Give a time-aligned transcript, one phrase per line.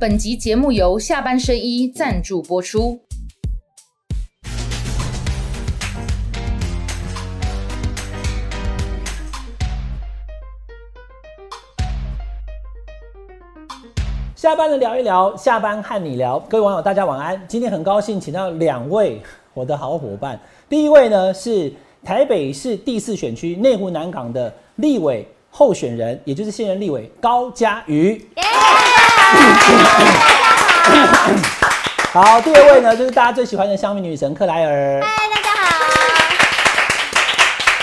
[0.00, 2.98] 本集节目由下半身衣赞助播出。
[14.34, 17.38] 下班了聊一聊，下班和你聊，各位网友大家晚安。
[17.46, 19.20] 今天很高兴请到两位
[19.52, 21.70] 我的好伙伴，第一位呢是
[22.02, 28.18] 台北市第四选区内湖南港的立委候选人，也就是现任立委高嘉瑜。
[32.12, 35.00] 好，第二位呢就是大家最喜欢的香蜜女神克莱尔。
[35.00, 35.68] 嗨，大家好。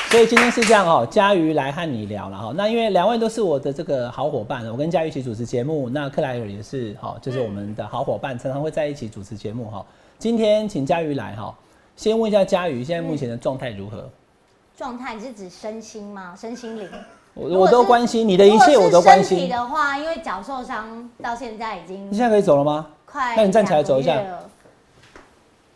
[0.10, 2.52] 所以今天是这样哦，佳瑜来和你聊了哈。
[2.56, 9.86] 那因为两位都是我的这个好伙伴，我跟佳瑜一起主持节目，那克莱尔也是哈，就是我们的好伙伴，常常会在一起主持节目哈。
[10.20, 11.56] 今天请佳瑜来哈，
[11.96, 14.10] 先问一下佳瑜现在目前的状态如何？
[14.78, 16.36] 状态你是指身心吗？
[16.38, 16.90] 身心灵？
[17.40, 19.38] 我我都关心你的一切，我都关心。
[19.38, 22.88] 身体的话，因为脚受伤到现在已经，你现在可以走了吗？
[23.06, 24.20] 快，那你站起来走一下，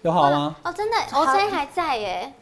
[0.01, 0.55] 有好吗？
[0.63, 2.33] 哦，真的，我声音还在耶。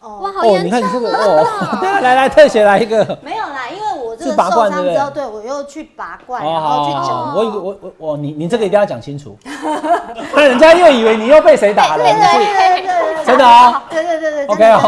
[0.00, 0.64] 哦，哇，好严重！
[0.64, 1.44] 你看你这个哦，
[2.00, 3.04] 来来，特写来一个。
[3.22, 7.10] 没有啦，因为我这个受伤之后，对我又去拔罐，然后去整。
[7.34, 9.36] 我我我我，你你这个一定要讲清楚，
[10.30, 12.04] 不然人家又以为你又被谁打了。
[12.04, 13.84] 对对对对，真的啊。
[13.90, 14.78] 对对对对，OK 哦，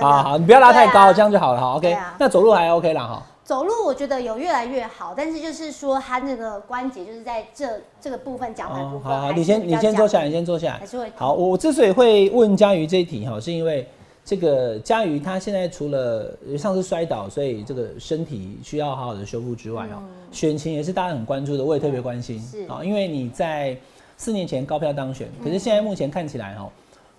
[0.00, 1.74] 好好，你不要拉太高，这样就好了哈。
[1.76, 3.22] OK，那走路还 OK 了哈。
[3.44, 7.66] 走路我觉得有越来越好，但是就是说他那个关节就是在这
[8.00, 9.12] 这个部分脚踝部分。
[9.12, 10.76] 好好，你先你先坐下，你先坐下。
[10.78, 11.12] 还是会。
[11.16, 13.84] 好，我之所以会问佳瑜这一题哈，是因为。
[14.24, 19.98] 这个佳瑜他现在除了上次摔倒，所以这个身体需要好好的修复之外哦，
[20.30, 23.76] 选情也是大家很关注的，我也特别关心啊，因为你在
[24.16, 26.70] 四年前高票当选，可是现在目前看起来哈，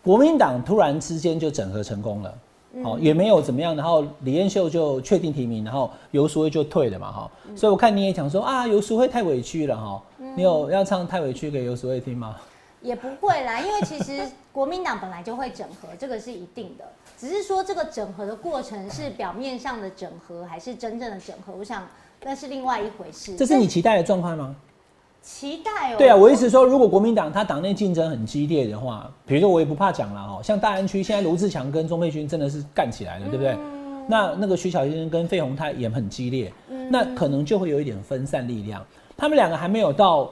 [0.02, 2.38] 国民党突然之间就整合成功了，
[2.86, 10.02] 哦也没有怎么样，然后李彦秀就确定提名，然后游淑慧就退了嘛哈，所以我看你也讲说啊，游淑慧太委屈了哈，
[10.38, 12.38] 你有要唱太委屈给游淑慧听吗？
[12.84, 16.84] 也不会啦，因为其实国民党本来就会整合，这个是一定的。
[17.18, 21.54] 只是说这个整合的过程是表面上的整合，还是真正的整合？
[21.58, 21.88] 我想
[22.24, 23.38] 那是另外一回事。
[23.38, 24.54] 这是你期待的状况吗？
[25.22, 25.98] 期待哦。
[25.98, 33.58] 对啊，我意思说，如果国民党他党内竞争很激烈的话，比如说我也不怕讲了哦，像大安区现在卢志强跟钟佩君真的是干起来了，对不对？
[34.10, 36.52] 那那个徐小新跟费鸿泰也很激烈，
[36.90, 38.86] 那可能就会有一点分散力量。
[39.16, 40.30] 他们两个还没有到。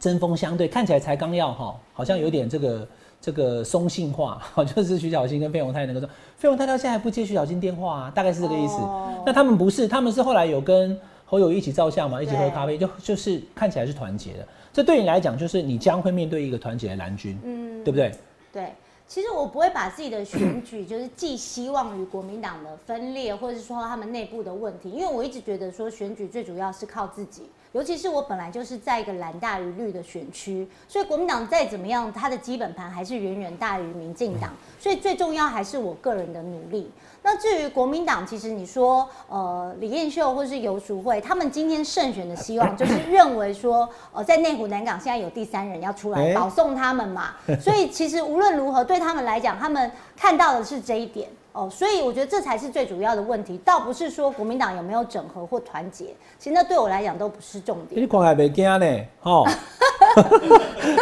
[0.00, 2.88] 针锋相对，看起来才刚要哈，好像有点这个
[3.20, 8.78] 这个松性化，好 就是徐小新跟费鸿泰那个说，费鸿泰到现在还不接徐小新电话啊，大概是这个意思。
[9.26, 14.48] 那他们不是，他们是后来有跟侯友一起照相嘛，一起喝咖啡，就就是看起来是团结的。
[14.72, 18.10] 这对你来讲，就是你将会面对一个团结的蓝军，嗯，对不对？
[18.52, 18.72] 对，
[19.06, 27.42] 其实我不会把自己的选举就是寄希望于国民党的分裂，或者是说他们内部的问题，因为我一直觉得说选举最主要是靠自己。
[27.72, 36.90] 尤其是我本来就是在一个蓝大于绿的选区，所以国民党再怎么样，它的基本盘还是远远大于民进党，所以最重要还是我个人的努力。
[37.22, 51.28] 那至于国民党，其实你说，呃，李彦秀或是游淑慧，他们今天胜选的希望就是认为说， 呃，在内湖南港现在有第三人要出来保送他们嘛，所以其实无论如何对他们来讲，他们看到的是这一点。
[51.52, 58.00] 哦，所以我觉得这才是最主要的问题，倒不是说国民党有没有整合或团结，其实那对我来讲都不是重点。
[58.00, 58.86] 你看还没惊呢，
[59.20, 59.44] 哈，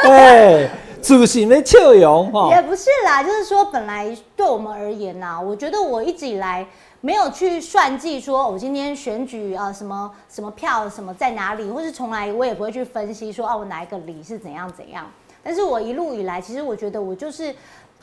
[0.08, 0.70] 哎，
[1.02, 6.66] 主席没笑容哈，也不是啦，就是说本来对我们而言呐，我觉得我一直以来
[7.02, 15.06] 没有去算计，说我今天选举啊什么什么票什么在哪里，或是从来我也不会去分析说啊我哪一个里是怎样怎样，
[15.42, 17.54] 但是我一路以来，其实我觉得我就是。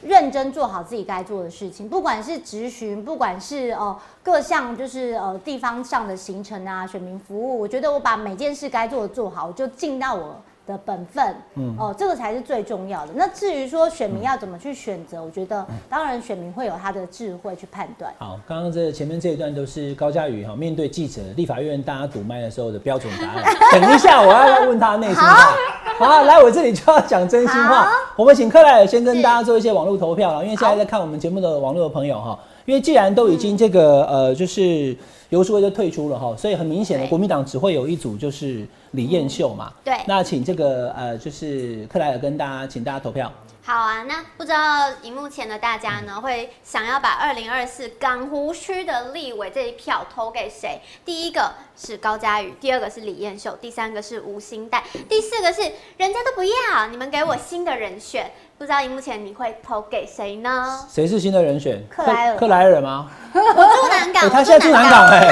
[0.06, 10.40] 认真做好自己该做的事情，不管是执询，不管是呃各项就是呃地方上的行程啊，选民服务，我觉得我把每件事该做的做好，我就尽到我。
[10.66, 13.12] 的本分，嗯，哦，这个才是最重要的。
[13.16, 18.12] 那至于说选民要怎么去选择，我觉得当然选民会有他的智慧去判断。
[18.18, 23.56] 好，刚刚这前面这一段都是高嘉瑜哈面对记者、立法院大家堵麦的时候的标准答案。
[23.72, 25.54] 等一下我要问他内心话。
[25.98, 27.90] 好，来我这里就要讲真心话。
[28.16, 34.96] 我们请克莱尔先跟大家做一些网络投票了，因为现在在看我们节目的网络的朋友哈，因为既然都已经这个呃就是。
[35.30, 39.74] 游淑慧就退出了哈，所以很明显的，国民党只会有一组，就是李彦秀嘛。
[39.84, 43.32] 对，那请这个呃，就是克莱尔跟大家，请大家投票。
[43.68, 50.80] 好啊，那不知道荧幕前的大家呢，会想要把二零二四港湖区的立委这一票投给谁？
[51.04, 55.62] 第一个是高嘉瑜，第二个是李彦秀，第三个是吴兴代，第四个是
[55.98, 58.32] 人家都不要，你们给我新的人选。
[58.58, 60.80] 不知道荧幕前你会投给谁呢？
[60.88, 61.84] 谁是新的人选？
[61.90, 63.10] 克莱尔，克莱尔吗？
[63.34, 65.28] 我住南港，他现在住南港哎。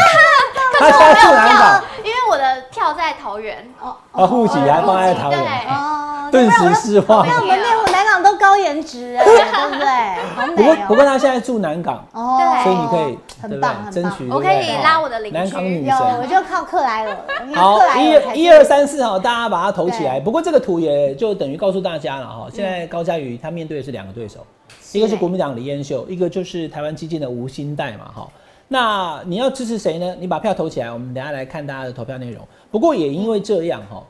[0.80, 3.72] 他现在住南港， 因为我的票在桃园。
[3.80, 7.26] 哦啊，户籍还放在桃对园，哦，顿时失望。
[7.28, 7.93] 那我们内湖南港
[8.34, 10.36] 都高颜值哎， 对不对？
[10.36, 10.86] 好不过美哦。
[10.88, 13.62] 不过他现在住南港，哦对所以你可以很对不对？
[13.62, 16.30] 棒争取我可以对拉我的邻居南港女有，我神。
[16.30, 17.18] 就靠克莱尔。
[17.46, 20.20] 因为好克，莱尔才是一一二三四哈，大家把它投起来。
[20.20, 24.46] 不过这个图也就等于告诉大家了哈，现在高嘉瑜他面对的是两个对手，
[24.94, 28.28] 一个是国民党李彦秀，一个就是台湾激进的吴欣岱嘛哈。
[28.68, 30.16] 那你要支持谁呢？
[30.20, 32.42] 你把票投起来，我们等一下来看大家的投票内容。
[32.72, 34.02] 不过也因为这样哈，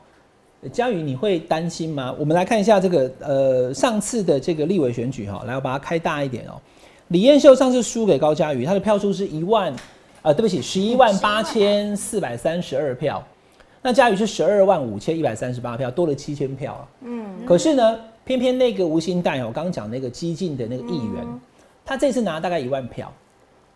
[0.72, 2.14] 嘉宇你会担心吗？
[2.18, 6.60] 我们来看一下这个呃上次的这个立委选举哈，来我把它开大一点哦。
[7.08, 9.74] 李彦秀上次输给高嘉瑜，他的票数是一万，
[10.22, 13.22] 呃，对不起，十一万八千四百三十二票。
[13.82, 16.88] 那嘉瑜是十二万五千一百三十八票，多了七千票啊。
[17.02, 21.26] 嗯，可是呢，偏偏那个吴兴岱哦，我刚刚讲那个激进的那个议员，
[21.84, 23.12] 他这次拿大概一万票。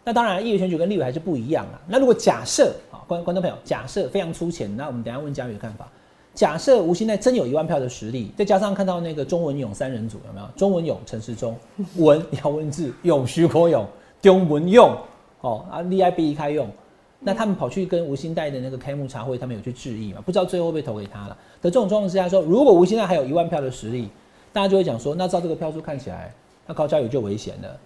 [0.05, 1.79] 那当然，议员选举跟立委还是不一样啊。
[1.87, 5.87] 那如果假设啊，观观众朋友，假设非常粗浅，那我们等一下问嘉宇的看法。
[6.38, 10.46] 假设吴兴岱真有一万票的实力，再加上看到那个钟文勇三人组有没有？
[10.55, 11.52] 钟文勇、陈时中、
[11.99, 13.85] 文姚文智、勇徐国勇、
[14.23, 14.96] 钟文勇，
[15.40, 16.69] 哦啊，厉害 B 开用。
[17.19, 20.20] 那他们跑去跟吴兴岱的那个开幕茶会，他们有去致意嘛？
[20.25, 21.37] 不知道最后被投给他了。
[21.61, 24.08] 的这种状况之下说，如果吴兴岱还有一万票的实力，
[24.52, 26.32] 大家就会讲说，那照这个票数看起来，
[26.69, 27.76] 那高嘉瑜就危险了。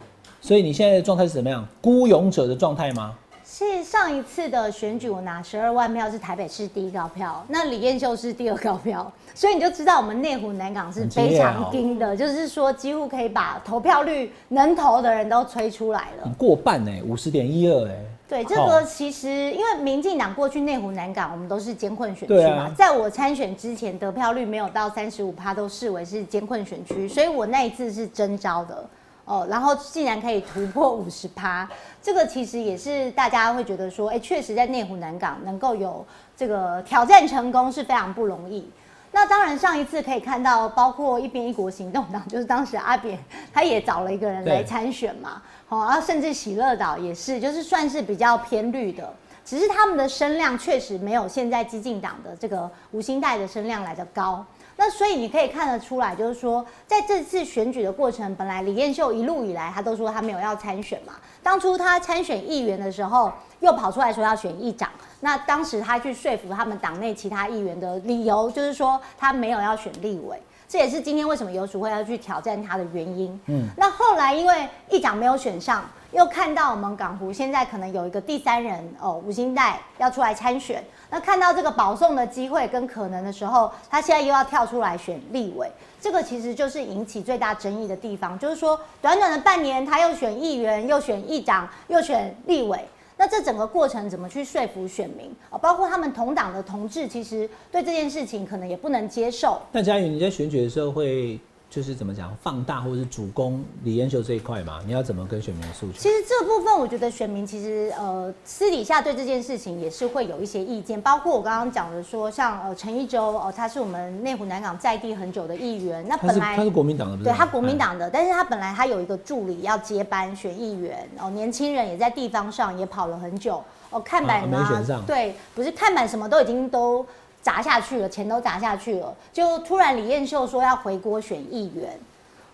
[0.43, 1.67] 所以你现在的状态是怎么样？
[1.81, 3.17] 孤勇者的状态吗？
[3.55, 16.33] 是上一次的选举，我拿十二万票是台北市第一高票，那李彦秀是第二高票，所以你就知道我们内湖南港是非常盯的，就是说几乎可以把投票率能投的人都吹出来了。
[16.39, 17.97] 过半哎、五十点一二哎。
[18.27, 28.83] 对，这个其实因为民进党过去内湖南港我们都是监困选区嘛，啊在我参选之前得票率没有到三十五趴，都视为是监困选区，所以我那一次是征招的。
[29.25, 31.69] 哦，然后竟然可以突破五十趴，
[32.03, 36.05] 这个其实也是大家会觉得说，哎，确实在内湖南港能够有
[36.37, 38.69] 这个挑战成功是非常不容易。
[39.13, 43.19] 那当然，上一次可以看到，包括一边一国行动党，就是当时阿扁
[43.53, 49.13] 他也找了一个人来对参选嘛，好、啊，甚至喜乐岛也是，就是算是比较偏绿的，
[49.45, 54.45] 只是他们的声量确实没有现在激进党的这个吴兴代的声量来的高。
[54.85, 61.13] 那所以你可以看得出来，就是说，在这次选举的过程，本来李彦秀一路以来他都说他没有要参选嘛。
[61.41, 64.91] 当初他参选议员的时候，又跑出来说要选议长。
[65.21, 70.37] 那当时他去说服他们党内其他议员的理由，就是说他没有要选立委。
[70.67, 73.41] 这也是今天为什么游淑慧要去挑战他的原因。
[73.47, 80.83] 嗯，那后来因为议长没有选上，又看到我们港湖现在可能有一个第三人哦，吴兴岱要出来参选。
[81.13, 85.71] 那看到这个保送的机会跟可能的时候，他现在又要跳出来选立委，
[86.01, 92.83] 这个其实就是引起最大争议的地方，就是说短短的半年，他又选议员，又选议长，又选立委。
[93.19, 95.59] 那这整个过程怎么去说服选民啊？
[95.59, 99.61] 包括他们同党的同志，其实对这件事情可能也不能接受。
[99.71, 101.39] 那嘉宇，你在选举的时候会
[101.73, 104.81] 就是怎么讲放大或者是主攻李彦秀这一块嘛？
[104.85, 105.95] 你要怎么跟选民诉求？
[105.95, 117.25] 其实这部分，我觉得选民其实呃私底下对这件事情也是会有一些意见，包括我刚刚讲的说，像呃陈一舟哦、他是我们内湖南港在地很久的议员，那本来是他是国民党的？
[117.25, 127.07] 对他国民党的，但是他本来他有一个助理要接班选议员，哦，年轻人也在地方上也跑了很久，哦，看板啊没选上对，不是看板什么都已经都
[127.43, 131.99] 砸下去了，钱都砸下去了，就突然李彦秀说要回国选议员。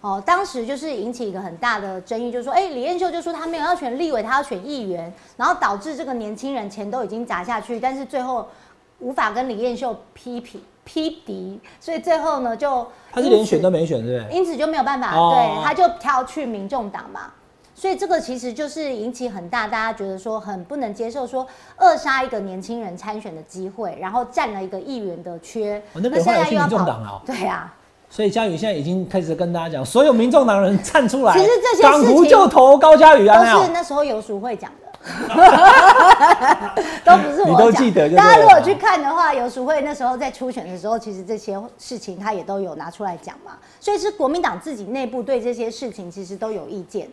[0.01, 8.47] 哦，当时就是引起一个很大的争议，就是说，哎、李彦秀就说他没有要选立委，他要选议员，然后导致这个年轻人钱都已经砸下去，但是最后
[9.01, 14.37] 无法跟李彦秀批评 批敌，所以最后呢就他是连选都没选，对不对？
[14.37, 17.33] 因此就没有办法，哦对，他就挑去民众党嘛。
[17.79, 25.81] 所以这个其实就是引起很大，大家觉得说很不能接受，说扼杀一个年轻人参选的机会，然后占了一个议员的缺。
[25.93, 27.73] 哦那北化有去民众跑党了哦对啊，
[28.11, 34.89] 所以嘉宇现在已经开始跟大家讲，所有民众党人站出来，其实这些港湖就投高嘉宇啊，都是那时候游淑慧讲的。
[37.05, 47.09] 都不是我讲，你都记得大家如果去看的话，游淑慧那时候在初选的时候，其实这些事情他也都有拿出来讲嘛，所以是国民党自己内部对这些事情其实都有意见。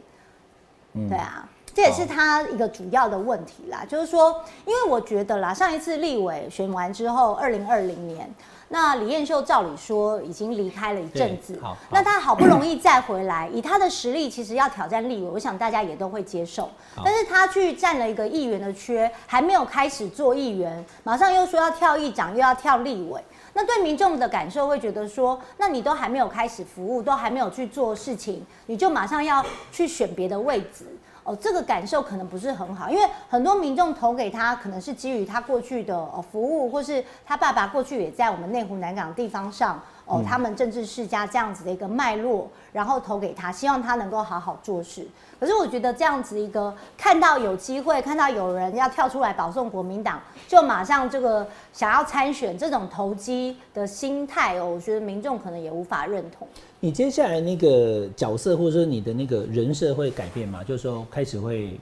[0.95, 8.33] 嗯对啊，这也是他一个主要的问题啦，就是说，因为我觉得啦，上一次立委选完之后，二零二零年，
[8.69, 11.59] 那李彦秀照理说已经离开了一阵子
[11.91, 16.69] 那他好不容易再回来，以他的实力，其实要挑战立委，我想大家也都会接受。
[17.03, 23.21] 但是他去占了一个议员的缺，还没有开始做议员，马上又说要跳议长，又要跳立委。
[23.57, 30.85] 那对民众的感受会觉得说，那你都还没有开始服务，都还没有去做事情，你就马上要去选别的位置。
[31.23, 45.05] 哦，这个感受可能不是很好，因为很多民众投给他，可能是基于他过去的呃服务，或是他爸爸过去也在我们内湖南港地方上哦，他们政治世家这样子的一个脉络，然后投给他，希望他能够好好做事。
[45.39, 56.47] 可是我觉得这样子一个看到有机会，看到有人要跳出来保送国民党，就马上这个想要参选，这种投机的心态哦，我觉得民众可能也无法认同。
[56.79, 60.63] 你接下来那个角色，或者说你的那个人设会改变吗？
[60.63, 61.79] 就是说开始会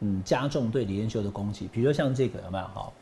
[0.00, 2.92] 嗯加重对李彦秀的攻击，比如说像这个有没有好？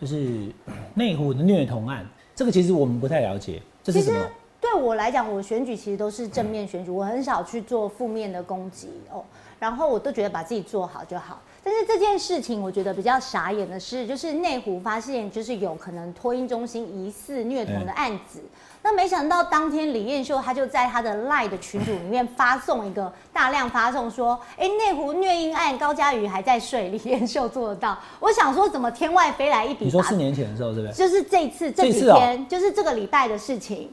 [0.00, 0.52] 就是
[0.94, 3.60] 内湖的虐童案，这个其实我们不太了解，
[3.92, 4.30] 这是什么？
[4.60, 9.24] 对我来讲，我选举其实都是正面选举，我很少去做负面的攻击哦。
[9.58, 11.40] 然后我都觉得把自己做好就好。
[11.64, 18.40] 但是这件事情，我觉得比较傻眼的是，就是内湖发现就是有可能托婴中心疑似虐童的案子。
[18.82, 27.98] 那没想到当天李彦秀他就在他的 LINE 的群组里面 发送一个大量发送说，哎，内湖虐婴案高嘉瑜还在睡， 李彦秀做得到。
[28.20, 29.86] 我想说，怎么天外飞来一笔？
[29.86, 30.92] 你说四年前的时候，对不对？
[30.94, 33.90] 就是这次这几天，就是这个礼拜的事情。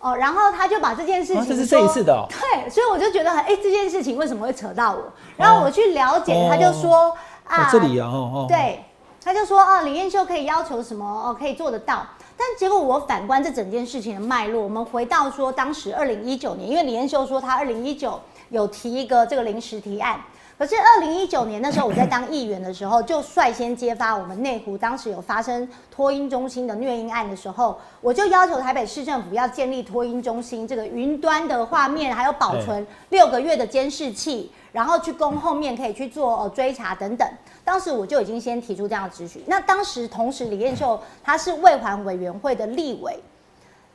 [0.00, 5.02] 哦，然后他就把这件事情，这是这一次的，对，所以我就觉得很，哎，这件事情为什么会扯到我？
[5.36, 7.12] 然后我去了解，他就说
[7.44, 8.84] 啊，这里啊，哦，对，
[9.24, 12.06] 他就说啊，李彦秀可以要求什么，哦，可以做得到。
[12.38, 18.18] 但结果我反观这整件事情的脉络，我们回到说，当时二零一九年，因为李彦秀说他二零一九
[18.50, 20.20] 有提一个这个临时提案。
[20.56, 37.28] 可是二零一九年那时候，我在当议员的时候，就率先揭发我们内湖当时有发生托婴中心的虐婴案的时候，我就要求台北市政府要建立托婴中心这个云端的画面，还有保存六个月的监视器，然后去供后面可以去做追查等等。
[37.64, 39.42] 当时我就已经先提出这样的咨询。
[39.46, 43.18] 那当时同时李彦秀他是卫环委员会的立委。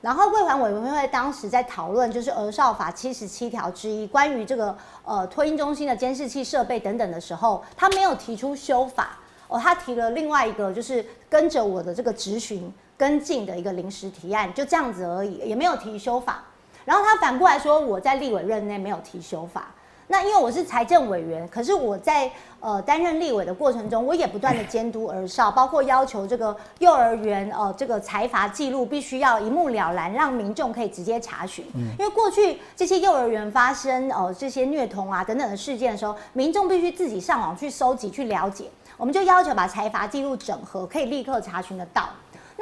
[0.02, 16.44] 然后，卫环委员会当时在讨论，就是《儿少法》七十七条之一，关于这个呃托婴中心的监视器设备等等的时候，他没有提出修法哦，他提了另外一个，就是跟着我的这个质询跟进的一个临时提案，就这样子而已，也没有提修法。
[16.84, 19.72] 然后他反过来说，我在立委任内没有提修法。
[20.14, 22.30] 那因为我是财政委员，可是我在
[22.60, 31.66] 呃担任立委的过程中，我也不断的监督而少，包括要求这个幼儿园呃这个财阀记录必须要一目了然，让民众可以直接查询。
[31.98, 38.66] 因为过去这些幼儿园发生呃这些虐童啊等等的事件的时候，民众必须自己上网去搜集去了解，
[38.98, 42.08] 我们就要求把财阀记录整合，可以立刻查询得到。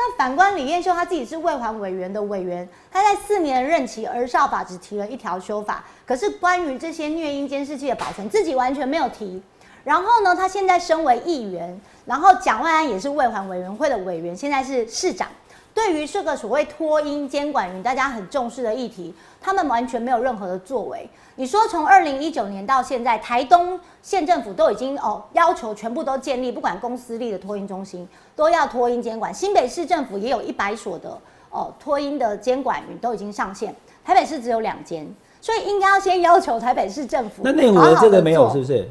[0.03, 9.39] 那反观李彦秀，他自己是卫环委员的委员，他在四年任期，而少法只提了一条修法，可是关于这些虐婴监视器的保存，自己完全没有提。
[9.84, 15.27] 然后呢，他现在身为议员，然后蒋万安也是卫环委员会的委员，现在是市长。
[15.73, 21.09] 对于这个所谓脱音监管云，大家很重视的议题，他们完全没有任何的作为。
[21.35, 29.33] 你说从二零一九年到现在，台东县政府都已经哦要求全部都建立，不管公私立的托婴中心都要脱音监管。
[29.33, 31.17] 新北市政府也有一百所的
[31.49, 33.73] 哦托婴的监管云都已经上线，
[34.03, 35.07] 台北市只有两间，
[35.39, 37.43] 所以应该要先要求台北市政府。
[37.43, 38.87] 那内湖的这个没有是不是？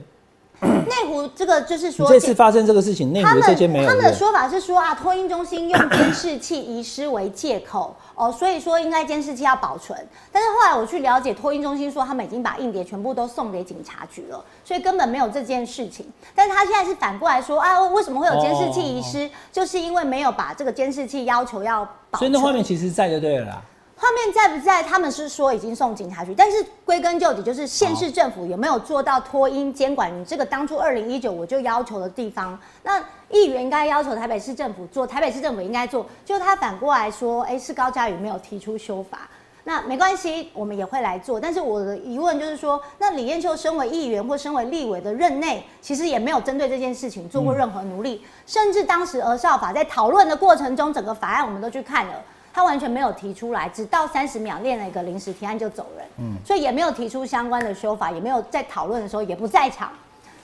[0.86, 3.88] 内湖这个就是说，这次发生这个事情，内湖这间没有。
[3.88, 9.98] 他们的说法是说啊，托婴中心用 监视器遗失为借口哦，所以说应该监视器要保存。
[10.30, 16.06] 但是后来我去了解，托婴中心说他们已经把硬碟全部都送给警察局了，所以根本没有这件事情。
[16.34, 19.30] 但是他现在是反过来说啊，为什么会有监视器遗失？
[19.50, 22.20] 就是因为没有把这个监视器要求要保存。
[22.20, 23.62] 所以那画面其实在就对了。
[24.00, 24.82] 画面在不在？
[24.82, 30.10] 他们是说已经送警察局，但是归根究底就是县市政府有没有做到脱因监管？
[30.18, 36.06] 你这个当初二零一九我就要求的地方，那议员应该要求台北市政府做，台北市政府应该做。
[36.24, 39.28] 就他反过来说，哎，是高嘉宇没有提出修法，
[39.64, 41.38] 那没关系，我们也会来做。
[41.38, 52.14] 但是我的疑问就是说，那李彦秀身为议员或身为立委的任内，其实也没有针对这件事情做过任何努力，甚至当时儿少法在讨论的过程中，整个法案我们都去看了。
[52.52, 59.90] 他完全没有提出来，只到三十秒练了一个临时提案就走人，嗯，所以也没有提出相关的修法，也没有在讨论的时候也不在场。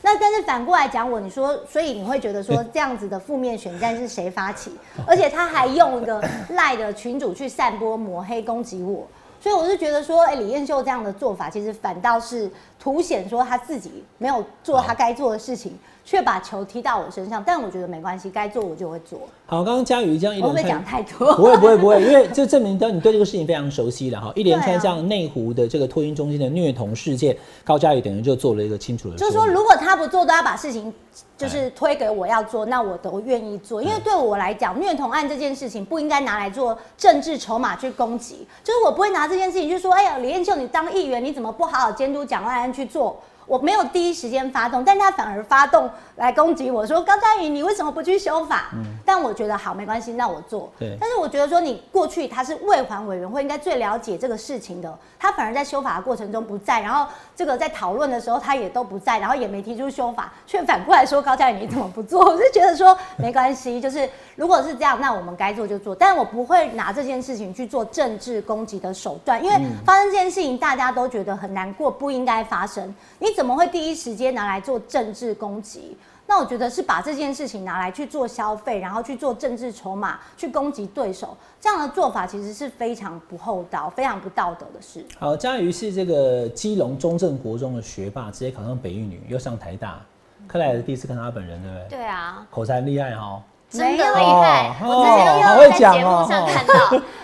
[0.02, 4.70] 那但是反过来讲我，你说，所以你会觉得说 这样子的负面选战是谁发起？
[5.04, 9.04] 而且他还用一个赖的群主去散播抹黑攻击我，
[9.40, 12.48] 所以我是觉得说，哎，李彦秀这样的做法，其实反倒是
[12.86, 15.76] 凸显说他自己没有做他该做的事情。
[16.08, 19.18] 却把球踢到我身上，但我觉得没关系，该做我就会做。
[19.44, 24.30] 好，刚刚佳宇这样一连串讲太多，不会不会不会，因为这证明到你对这个事情非常熟悉了哈。
[24.36, 29.16] 一连串像内湖的这个托运中心的虐童事件，高佳宇等于就做了一个清楚的。
[29.16, 30.94] 就是说，如果他不做，都要把事情
[31.36, 33.82] 就是推给我要做，那我都愿意做。
[33.82, 38.46] 因为对我来讲，虐童案这件事情不应该拿来做政治筹码去攻击。
[38.62, 43.20] 就是我不会拿这件事情去说，哎呀，李彦秀，你当议员，你怎么不好好监督蒋万安去做？
[43.46, 48.70] 我没有第一时间发动，但他反而发动来攻击我说高嘉瑜，你为什么不去修法？
[49.04, 50.70] 但我觉得好没关系，那我做。
[50.78, 62.24] 对但是我觉得说你过去他是卫环委员会应该最了解这个事情的，他反而在修法的过程中不在，然后这个在讨论的时候他也都不在，然后也没提出修法，却反过来说高嘉瑜你怎么不做？
[62.24, 75.94] 我就觉得说没关系，就是如果是这样，那我们该做就做，但我不会拿这件事情去做政治攻击的手段，因为发生这件事情大家都觉得很难过，不应该发生，你怎么会第一时间拿来做政治攻击？
[76.26, 85.04] 那我觉得是把这件事情拿来去做消费，然后去做政治筹码，去攻击对手，这样的做法其实是非常不厚道、非常不道德的事。
[85.18, 90.00] 好，佳瑜是这个基隆中正国中的学霸，直接考上北一女，又上台大。
[90.48, 91.98] 克莱尔第一次看到他本人，对不对？
[91.98, 93.40] 对啊，口才很厉害哈。
[93.68, 95.26] 真的厉害，哦我之前
[95.58, 96.74] 在节讲哦目上看到。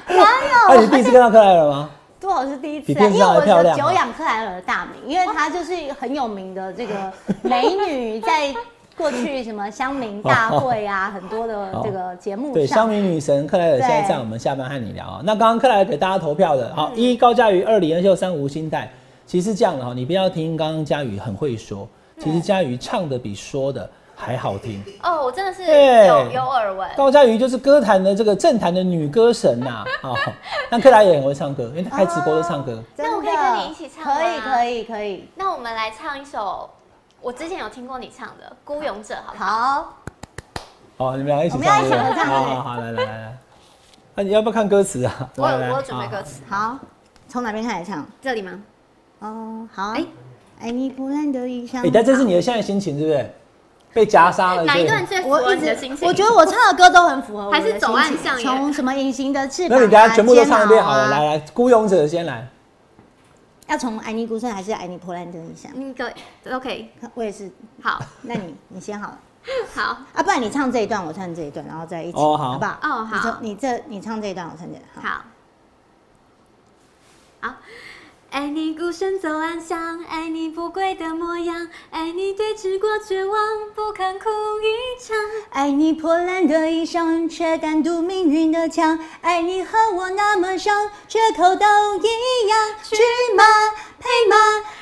[0.69, 1.90] 那你第一次看到克莱尔吗？
[2.23, 2.87] 多少是第一次啊？
[2.87, 7.12] 比电视因为我是久仰克莱尔的大名，因为她就是很有名的这个
[7.43, 8.55] 美女，在
[8.97, 12.88] 过去什么乡民大会啊，很多的这个节目对，乡上。
[12.88, 15.21] 民女神克莱尔现在在我们下班和你聊啊。
[15.25, 18.88] 那刚刚克莱尔给大家投票的，好，一高佳瑜，二李恩秀，三吴心代。
[19.26, 21.88] 其实这样的哈，你不要听刚刚佳瑜很会说，
[22.19, 23.88] 其实佳瑜唱的比说的
[24.25, 24.83] 还好听。
[25.02, 26.88] 哦，我真的是有有耳闻。
[26.97, 30.17] 高佳瑜就是歌坛的这个政坛的女歌神呐、 哦，
[30.71, 32.81] 那克莱也很会唱歌，因为她开直播都唱歌。
[32.97, 35.29] 真的那我可以跟你一起唱吗可以，可以，可以。
[35.35, 36.71] 那我们来唱一首，
[37.21, 39.57] 我之前有听过你唱的《孤勇者》，好不好？
[39.57, 39.95] 好，
[40.99, 43.38] 哦，你们俩一起我们一起唱好好好，来来来来。
[44.14, 45.29] 那你要不要看歌词啊？
[45.37, 46.79] 我有我有准备歌词，好，
[47.29, 48.07] 从哪边开始唱？
[48.21, 48.52] 这里吗？
[49.19, 49.95] 哦，好啊。
[49.97, 50.05] 哎
[50.61, 51.85] 爱你不染的衣裳。
[51.85, 53.35] 哎，但这是你的现在心情，对不对？
[53.93, 56.09] 被夹杀了，哪一段最符合我一直你的心情？
[56.09, 62.49] 我觉得我唱的歌都很符合我的还是走岸心情上也从什么隐形的翅膀、啊，那你等下全部都唱一遍好了，来来，孤勇者先来。
[63.69, 65.69] 要从爱你孤身还是爱你破烂的一下？
[65.75, 66.13] 嗯，可以
[66.45, 66.89] 都可以。
[67.15, 67.51] 我也是。
[67.83, 69.19] 好，那你你先好了
[69.75, 69.83] 好，
[70.13, 72.79] 啊，不然你唱这一段，我唱这一段，然后再一起，哦好好不好？
[72.83, 75.05] 哦好你这你这你唱这一段，我唱这一段。
[75.05, 75.25] 好。
[77.41, 77.49] 好。
[77.49, 77.55] 好，
[78.33, 83.38] 爱你孤身走暗巷，爱你不跪的模样，爱你对峙过绝望，
[83.75, 84.31] 不肯哭
[84.62, 85.14] 一场。
[85.51, 88.99] 爱你破烂的衣裳，却敢堵命运的枪。
[89.21, 91.66] 爱你和我那么像，缺口都
[91.97, 92.71] 一样。
[92.83, 92.97] 去
[93.37, 93.45] 马
[94.01, 94.37] 配马，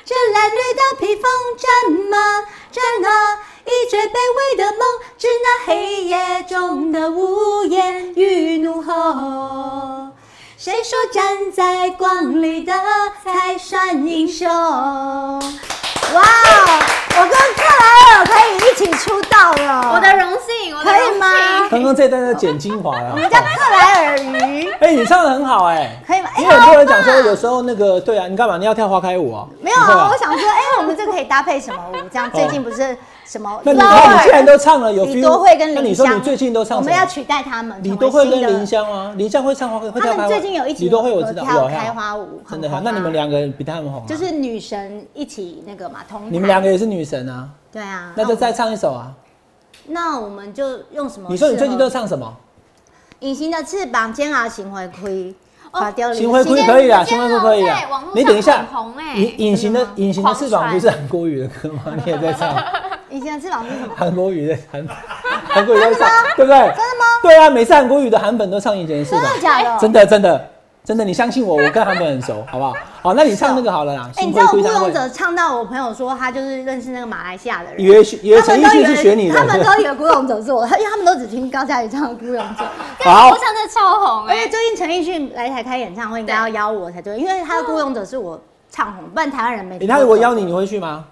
[0.04, 3.42] 这褴褛的披风，战马战啊！
[3.64, 4.80] 一追卑微的梦，
[5.18, 10.12] 致那黑夜中的呜咽与怒吼。
[10.62, 12.70] 谁说站在光里的
[13.24, 14.46] 才算英雄？
[14.46, 15.40] 哇，
[16.12, 21.26] 我跟克莱尔可以一起出道了，我的荣幸，我的可以荣吗
[21.60, 21.68] 幸。
[21.70, 23.16] 刚刚这段在剪精华了我。
[23.16, 26.28] 们叫克莱尔鱼，哎，你唱的很好哎，可以吗？
[26.36, 28.58] 哎因为很多人讲说，有时候那个对啊，你干嘛？
[28.58, 29.46] 你要跳花开舞啊？
[29.62, 31.96] 没有啊，我想说，哎，我们这个可以搭配什么舞？
[32.12, 32.94] 这样最近不是
[33.30, 33.60] 什么？
[33.64, 36.90] 那你看，你既然都唱了，有李 feel，多会跟那林香，你说你最近都唱什么？
[36.90, 37.80] 我们要取代他们。
[37.80, 39.14] 李多会跟林香吗？
[39.16, 40.16] 林香会唱花，会跳开花。
[40.16, 42.80] 他们最近有一起李多惠我知道有开花舞，真的好。
[42.80, 44.04] 那你们两个比他们红啊。
[44.08, 48.12] 就是女神一起那个嘛，同你们两个也是女神啊，对啊。
[48.16, 49.12] 那就再唱一首啊。
[49.86, 51.28] 那我们就用什么？
[51.30, 52.36] 你说你最近都唱什么？
[53.20, 55.32] 隐形的翅膀，煎熬行回亏，
[56.14, 58.12] 行回亏归可以啦，之前行回归可以啦在网络。
[58.12, 61.82] 你等一下很红欸，隐隐形的隐形的翅膀不是很国语的歌吗？
[62.04, 62.52] 你也在唱
[63.10, 63.92] 隐形的翅膀是什么？
[63.96, 64.86] 韩国语的韩
[65.48, 66.58] 韩国语在唱，对不对？
[66.58, 67.04] 真的吗？
[67.22, 69.78] 对啊，每次韩国语的韩本都唱以前的翅真的，假的？
[69.78, 70.48] 真的真的
[70.82, 72.72] 真的，你相信我，我跟韩本很熟， 好不好？
[73.02, 74.10] 好，那你唱那个好了啦。
[74.16, 74.58] 哎、你知道《孤。
[74.58, 82.64] 勇者》唱到我朋友说他就是认识那个马来西亚的人，以为学以为陈奕迅他们都以为是学你的，他们都以为《孤勇者》是我，因为他们都只听高佳宇唱的《孤勇者》。
[83.04, 89.94] 好我，唱的超红哎、而且最近陈奕迅来台开演唱会，应该要邀我才对，因为他的《孤勇者》是我唱红，不然台湾人没听诶过。
[89.94, 91.04] 他如果邀你，你会去吗？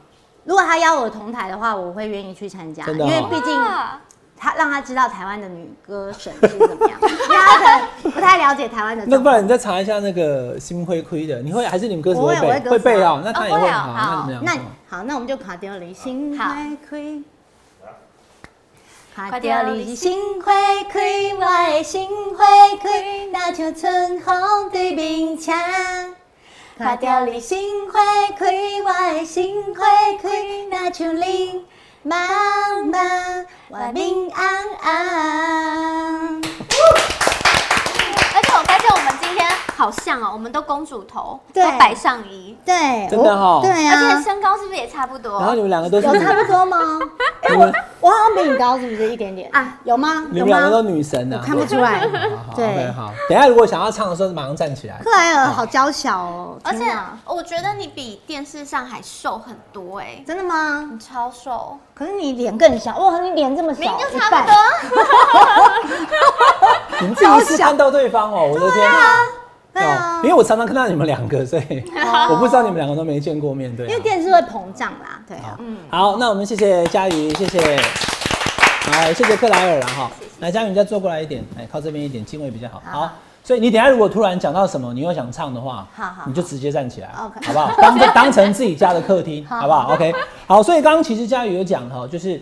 [0.49, 4.01] 如果他邀我同台的话，我会愿意去参加，因为毕竟啊。
[4.41, 9.05] 他让他知道台湾的女歌神是怎么样， 因为他可能不太了解台湾的。
[9.05, 12.63] 那不然你再查一下那个心灰灰的，你会还是你们歌词我会背？
[12.67, 14.59] 我会背啊哦，那他也哦会好，那那好
[14.89, 17.23] 好，那我们就卡掉你心好会亏，
[19.13, 20.53] 卡快掉点你心会
[20.93, 25.57] 亏，我的心会亏，那就春风对冰墙。
[26.79, 27.99] 看掉你心会
[28.39, 31.67] 亏，我的心会亏，那就林
[32.05, 32.17] 妈
[32.85, 33.01] 妈，
[33.67, 34.47] 我明暗
[34.81, 36.41] 暗。
[38.33, 39.45] 而且我发现我们今天
[39.79, 45.39] 好好像哦，我们都公主头，对都白上衣，对，真的哦我对而且啊，身高是不是也差不多？
[45.39, 46.99] 然后你们两个都是有差不多吗？
[47.49, 49.79] 你们我好像比你高，是不是一点点啊啊？
[49.85, 50.27] 有吗？
[50.31, 50.91] 你有们两个都吗？
[50.91, 52.01] 女神啊，看不出来。
[52.01, 52.07] 好
[52.49, 55.01] 好对好，等一下如果想要唱的时候，马上站起来。
[55.05, 56.85] 克莱尔好娇小哦，而且
[57.25, 60.89] 我觉得你比电视上还瘦很多哎，真的吗？
[60.93, 64.55] 你超瘦，可是你脸更小，哇，你脸这么小，明明就差不多。
[67.01, 69.15] 你们第一次看到对方哦，我的天啊！
[69.73, 71.85] 对啊因为我常常看到你们两个，所以
[72.31, 73.91] 我不知道你们两个都没见过面对啊。
[73.91, 75.59] 因为电视会膨胀啦，对啊。
[75.89, 77.77] 好，那我们谢谢佳瑜，谢谢，
[78.91, 80.11] 好，谢谢克莱尔了哈。
[80.41, 82.83] 来，佳瑜，你再坐过来一点，哎，靠这边一点，敬位比较好。
[82.85, 83.13] 好好，
[83.45, 87.71] 所以你等下如果突然讲到什么，你又想唱的话，好好你就直接站起来好不好？
[87.81, 90.13] 当 当成自己家的客厅，好好不好？OK，
[90.47, 92.41] 好，所以刚刚其实佳瑜有讲哈，就是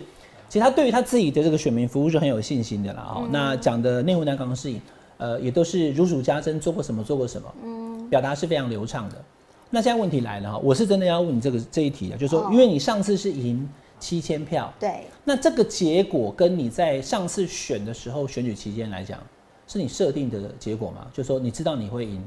[0.49, 3.03] 其实他对于他自己的这个选民服务是很有信心的啦。
[3.09, 4.81] 哦，嗯那讲的内湖南港市影，
[5.17, 9.15] 呃，也都是如数家珍，做过什么做过什么，嗯，表达是非常流畅的。
[9.69, 13.67] 那现在问题来了哈，我是真的要问你这个这一题啊，就是说，哦因为你上次是赢
[13.99, 19.19] 七千票，对，那这个结果跟你在上次选的时候选举期间来讲，
[19.67, 21.07] 是你设定的结果吗？
[21.11, 22.23] 就是说你知道你会赢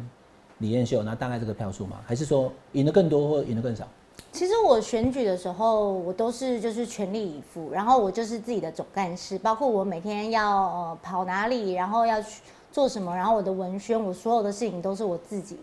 [0.59, 2.01] 李彦秀，那大概这个票数吗？
[2.05, 3.89] 还是说赢得更多或赢得更少？
[4.33, 15.59] 其实我选举的时候，我都是就是全力以赴，然后我就是自己的总干事，包括我每天要呃跑哪里，然后要去做什么，然后我的文宣，我所有的事情都是我自己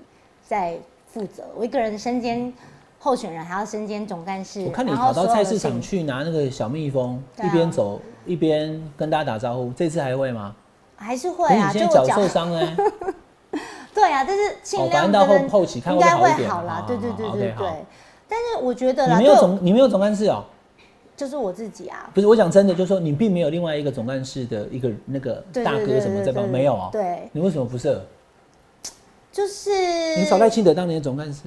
[0.46, 0.78] 在
[1.12, 1.44] 负责。
[1.56, 2.52] 我一个人身兼
[3.00, 4.64] 候选人，还要身兼总干事。
[4.66, 10.56] 我看你跑到菜市场去拿那个小蜜蜂，啊一边走一边跟大家打招呼，这次还会吗？
[10.96, 12.78] 还是会啊，就脚受伤呢，
[13.94, 16.88] 对啊，但是尽哦反量正到后后期看应该会好啦好。
[16.88, 17.86] 对对对对对。
[18.28, 20.44] 但是我觉得你没有总你没有总干事哦、
[21.18, 28.06] 就是我自己啊，不是，我讲真的，就是说你并没有另外一个总干事的一个那个大哥什么在帮，没有啊、对，你为什么不设？
[29.32, 31.44] 就是你找赖清德当年的总干事。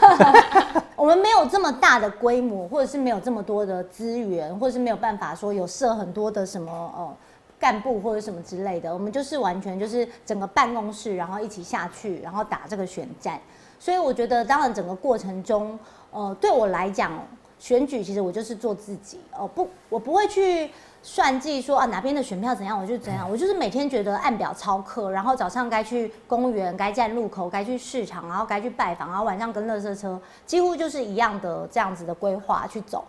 [0.94, 7.16] 我们没有这么大的规模，或者是没有这么多的资源，或者是没有办法说有设很多的什么呃
[7.58, 8.92] 干部或者什么之类的。
[8.92, 13.40] 我们就是完全就是整个办公室，然后一起下去，然后打这个选战。
[13.78, 15.78] 所以我觉得，当然整个过程中，
[16.10, 17.12] 呃，对我来讲，
[17.58, 20.70] 选举其实我就是做自己哦、不，我不会去
[21.02, 23.28] 算计说啊哪边的选票怎样，我就怎样。
[23.30, 33.04] 我就是每天觉得按表操课，然后早上该去公园，该站路口，该去市场，然后该去拜访，然后晚上跟垃圾车，几乎就是一样的这样子的规划去走。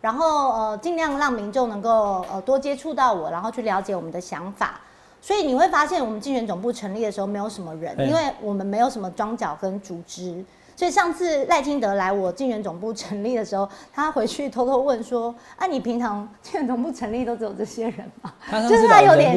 [0.00, 4.80] 然后呃，尽量让民众能够呃多接触到我，然后去了解我们的想法。
[5.20, 10.44] 所以你会发现，我们竞选总部成立的时候没有什么人，因为我们没有什么庄脚跟组织。
[10.82, 19.30] 所以上次赖清德来我竞选总部成立的时候，他回去偷偷问说：“啊，你平常竞选总部成立都只有这些人吗？”他就是他有点。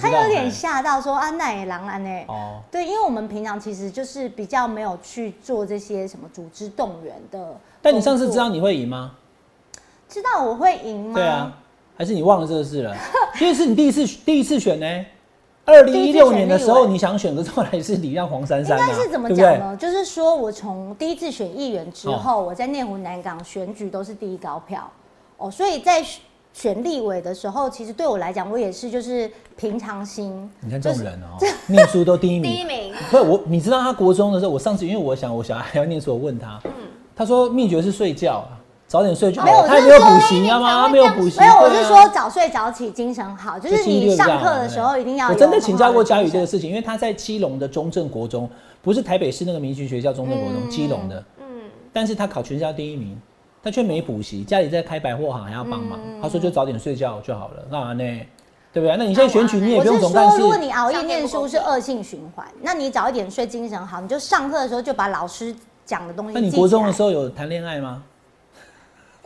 [0.00, 7.56] 他有点哎吓到说：“啊，那也狼安呢？”哦，对，因为我们平常其实就是比较没有去做这些什么组织动员的。
[7.82, 9.16] 但你上次知道你会赢吗？
[10.08, 11.14] 知道我会赢吗？
[11.14, 11.52] 对啊，，
[11.96, 12.96] 还是你忘了这个事了？
[13.40, 14.86] 因为是你第一次第一次选呢。
[15.68, 19.28] 二零一六年的时候，你想选，可是后来是礼让黄珊珊啊，该是怎么？
[19.34, 19.76] 讲呢？
[19.76, 24.90] 就是说我从第一次选议员之后，我在内湖南港选举都是第一高票
[25.36, 26.22] 哦，所以在选
[26.54, 30.50] 选立委的时候，其实对我来讲，我也是就是平常心。
[30.60, 31.36] 你看这种人哦，
[31.68, 32.50] 念书都第一名。
[32.50, 36.58] 第一名，不，我你知道他国中的时候，我上次因为我想我小孩要念书，我问他，
[37.14, 38.57] 他说秘诀是睡觉啊，
[38.88, 39.66] 早点睡就好没有。
[39.66, 40.82] 他也没有补习，你知道吗？
[40.82, 41.38] 他没有补习。
[41.38, 48.48] 没有，我是说早睡早起，精神好，就是你上课的时候一定要我真的请教过佳宇这个事情，因为他在基隆的中正国中，
[48.80, 51.46] 不是台北市那个民族学校中正国中，嗯基隆的，嗯，
[51.92, 53.20] 但是他考全校第一名，
[53.62, 56.00] 他却没补习，家里在开百货行还要帮忙。
[56.22, 58.20] 他说就早点睡觉就好了，干嘛呢？
[58.72, 58.96] 对不对？
[58.96, 66.32] 那你现在选举你也不用总干说，如果，你熬夜念书是恶性循环，那你早一点睡，精神好，你就上课的时候就把老师讲的东西。
[66.34, 68.02] 那你国中的时，候有谈恋爱吗？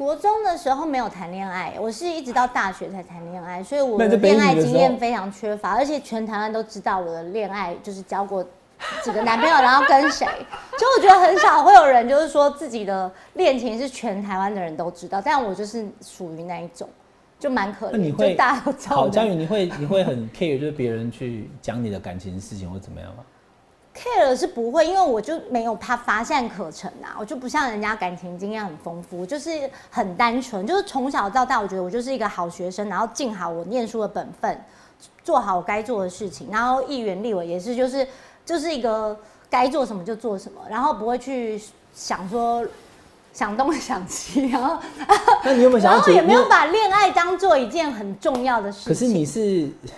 [0.02, 8.44] 国中的时候没有谈恋爱，我是一直到大学才谈恋爱，所以我的恋爱经验非常缺乏，而且全台湾都知道我的恋爱就是交过
[9.04, 10.26] 几个男朋友，然后跟谁，
[10.76, 16.88] 就我觉得很少会有人就是说自己的恋情是全台湾的人都知道，但我就是属于那一种，
[17.38, 23.22] 就蛮可怜，那你会就大家都知道好，佳宇，你会你会很 care 就是别人去讲你的感情事情或怎么样吗？
[23.94, 34.58] Care 是不会，因为我就没有怕乏善可陈啊，我就不像人家感情经验很丰富，就是很单纯，就是从小到大，我觉得我就是一个好学生，然后尽好我念书的本分，
[35.22, 38.06] 做好我该做的事情，然后议员立委也是，就是
[38.46, 39.16] 就是一个
[39.50, 41.60] 该做什么就做什么，然后不会去
[41.94, 42.64] 想说
[43.32, 44.78] 想东想西，然后
[45.42, 48.92] 那你有没有想然后也没有把恋爱当做一件很重要的事情。
[48.92, 49.40] 可是你是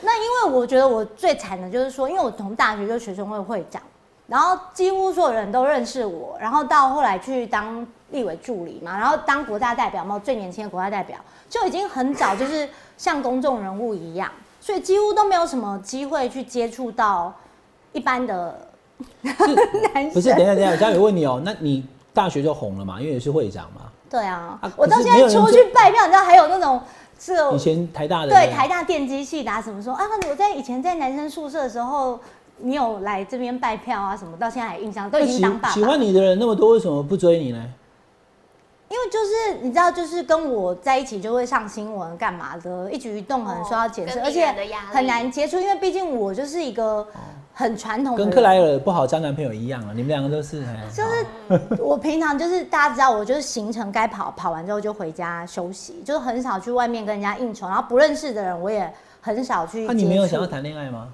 [0.02, 3.82] 那因为我觉得我最惨的就是说，因为我从大学就学生会会长，
[4.28, 11.18] 然后几乎所有人都认识我，然后到后来去当立委助理嘛，然后当国大代表嘛，最年轻的国大代表
[11.50, 17.34] 就已经很早就是像公众人物一样，所以几乎都没有什么机会去接触到
[17.92, 18.68] 一般的
[19.92, 20.30] 男不是？
[20.30, 20.46] 等生。
[20.46, 22.98] 一下，等一下，嘉宇问你哦、那你大学就红了嘛？
[23.00, 23.82] 因为你是会长嘛。
[24.08, 26.80] 对啊啊，我到现在出去拜票，你知道还有那种
[27.18, 32.20] 这以前台大的对台大电机系的啊，什么说啊，我在以前在男生宿舍的时候，
[32.58, 35.74] 你有来这边拜票啊，什么到现在还印象，都已经当爸爸。
[35.74, 37.60] 喜欢你的人那么多，为什么不追你呢？
[38.88, 44.46] 因为就是你知道，就是跟我在一起就会上新闻干嘛的，一举一动可能受到检视，哦而且
[44.92, 47.04] 很难接触，因为毕竟我就是一个
[47.54, 48.24] 很传统的。
[48.24, 50.62] 跟克莱尔不好交男朋友一样啊，你们两个都是。
[50.64, 59.86] 哎就是 我平常就是大家知道，我就是行程该跑跑完之后就回家休息，就是很少去外面跟人家应酬，然后不认识的人我也很少去。
[59.86, 61.08] 那、你没有想要谈恋爱吗？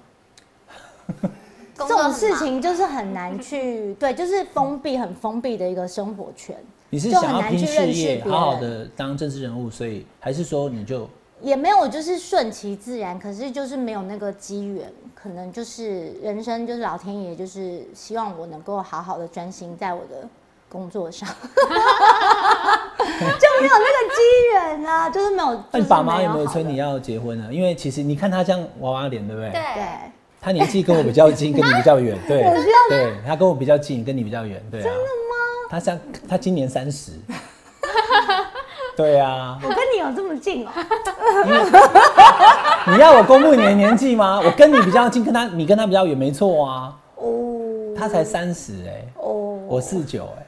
[1.75, 6.55] 这种事情就是很难去，对，就是封闭很封闭的一个生活圈，
[6.91, 11.09] 你是想要拼事去认识业，好好的当政治人物，所以还是说你就
[11.41, 20.29] 也没有就是顺其自然，可是就是没有那个机缘，可能就是人生就是老天爷就是希望我能够好好的专心在我的
[20.69, 21.63] 工作上， 就
[23.61, 24.21] 没有那个机
[24.53, 25.53] 缘啊，就是没有。
[25.73, 26.77] 那你就是爸妈有没有催你？
[26.77, 27.49] 要结婚呢？
[27.51, 29.51] 因为其实你看他这样娃娃脸，对不对？
[29.51, 29.85] 对对，
[30.41, 32.43] 他年纪跟我比较近，跟你比较远，对
[32.89, 34.85] 对，他跟我比较近，跟你比较远，对啊。
[34.85, 35.07] 真的吗？
[35.71, 35.99] 他像
[36.29, 37.13] 他今年三十，
[39.01, 39.59] 对啊。
[39.63, 40.71] 我跟你有这么近哦、
[42.93, 44.39] 你要我公布你的年纪吗？
[44.45, 46.93] 我跟你比较近，跟他你跟他比较远，没错啊。
[47.17, 47.25] 哦
[47.99, 50.47] 他才三十哎，哦，我四九哎。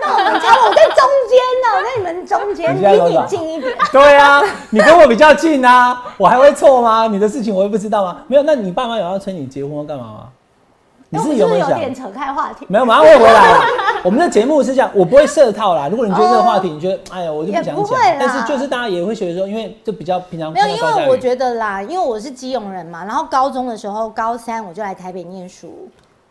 [0.00, 0.96] 那我们差我在中
[1.28, 3.72] 间呢，我 在你们中间，离你近一点。
[3.92, 7.06] 对啊，你跟我比较近啊，我还会错吗？
[7.08, 8.18] 你的事情我会不知道吗？
[8.28, 10.28] 没有，那你爸妈有要催你结婚或干嘛吗？
[11.12, 11.68] 你那我自己有没有想？
[11.68, 12.64] 是不是有点扯开话题？
[12.70, 13.64] 没有，马上会回来了。
[14.02, 15.86] 我们的节目是这样，我不会设套啦。
[15.86, 17.76] 如果你觉得这个话题，你觉得哎呀，我就不想讲
[18.18, 25.86] 但是就是大家也会觉得说，因为就比较平常没有，因为我觉得啦，因为我是基隆人嘛，然后高中的时候，高三我就来台北念书，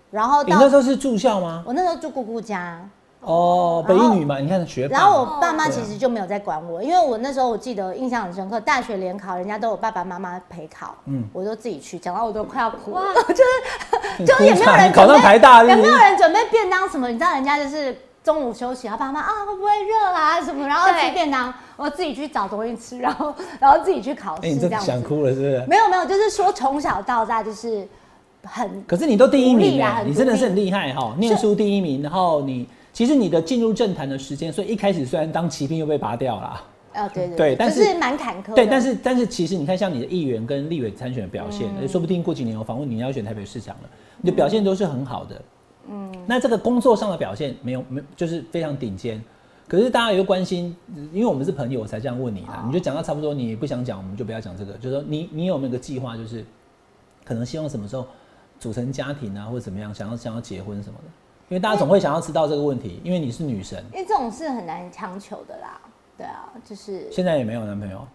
[0.09, 1.61] 然后你那时候是住校吗？
[1.63, 2.79] 我那时候住姑姑家，
[3.21, 4.97] 哦，北一女嘛，你看学霸。
[4.97, 15.95] 然后我爸妈其实就没有在管我，因为我那时候我记得印象很深刻，大学联考人家都有爸爸妈妈陪考，嗯我都自己去，讲到我都快要哭了， 就是就是也没有人考上准备台大，也没有？
[15.95, 24.87] 人准备便当什么，你知道人家就是中午休息，然后爸妈啊会不会热啊什么，然后对吃便当，我自己去找东西吃，然后然后自己去考哎，你这试这样子。
[24.87, 25.63] 想哭了是不是？
[25.67, 27.87] 没有没有，就是说从小到大就是
[28.43, 36.63] 很可是你都第一名你真的是很厉害哈，念书第一名，然后你其实你的进入政坛的时间，所以一开始虽然当骑兵又被拔掉了。
[36.93, 38.55] 呃对对对但是是蛮坎坷的。
[38.55, 45.41] 对，但是但是其实你看，像你的议员跟立委参选的表现，说不定过几年我访问你，要选台北市长了，你的表现都是很好的。
[45.89, 49.23] 嗯，那这个工作上的表现没有没就是非常顶尖。
[49.69, 50.75] 可是大家也会关心，
[51.13, 52.61] 因为我们是朋友，我才这样问你啦。
[52.67, 54.73] 你就讲到差不多，你不想讲，我们就不要讲这个。
[54.73, 56.43] 就是说你你有没有个计划，就是
[57.23, 58.05] 可能希望什么时候
[58.59, 61.09] 组成家庭啊，或者怎么样，想要想要结婚什么的？
[61.51, 65.81] 因为大家总会想要知道这个问题，因为你是女神，因为这种事很难强求的啦。
[66.17, 68.07] 对啊，就是现在也没有男朋友，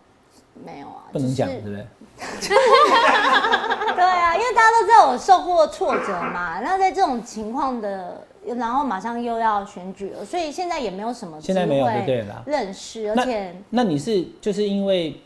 [0.64, 1.86] 没有啊，不能讲，就是对不对？
[3.94, 15.20] 对啊，因为大家都知道我受过挫折嘛，那在这种情况的，然后马上又要选举了，所以现在也没有什么现在没有就对了认识，而且那你是就是因为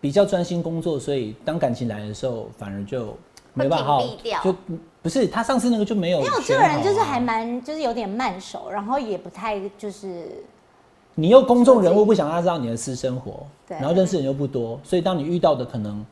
[0.00, 3.16] 比较专心工作，所以当感情来的时候，反而就
[3.52, 4.00] 没办法
[4.44, 4.54] 就
[5.06, 10.42] 不是他上次那个就没有、因为我这个人就是还，蛮就是有点慢熟，然后也不太就是
[11.14, 16.04] 你又公众人物，不想让他知道你的私生活，对然后认识人又不多，所以当你遇到的可能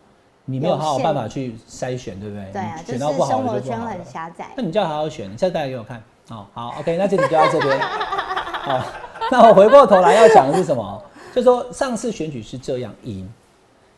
[0.44, 2.52] 你没有好好办法去筛选，对不对？
[2.52, 4.62] 对啊，就是选到不好的生活圈就不好了很狭窄那。
[4.62, 6.00] 你就要好好选，你下次带来给我看。
[6.30, 7.80] 哦，好，OK，那这里就到这边。
[7.80, 8.80] 好，
[9.28, 11.02] 那我回过头来要讲的是什么？
[11.34, 13.28] 就说上次选举是这样赢，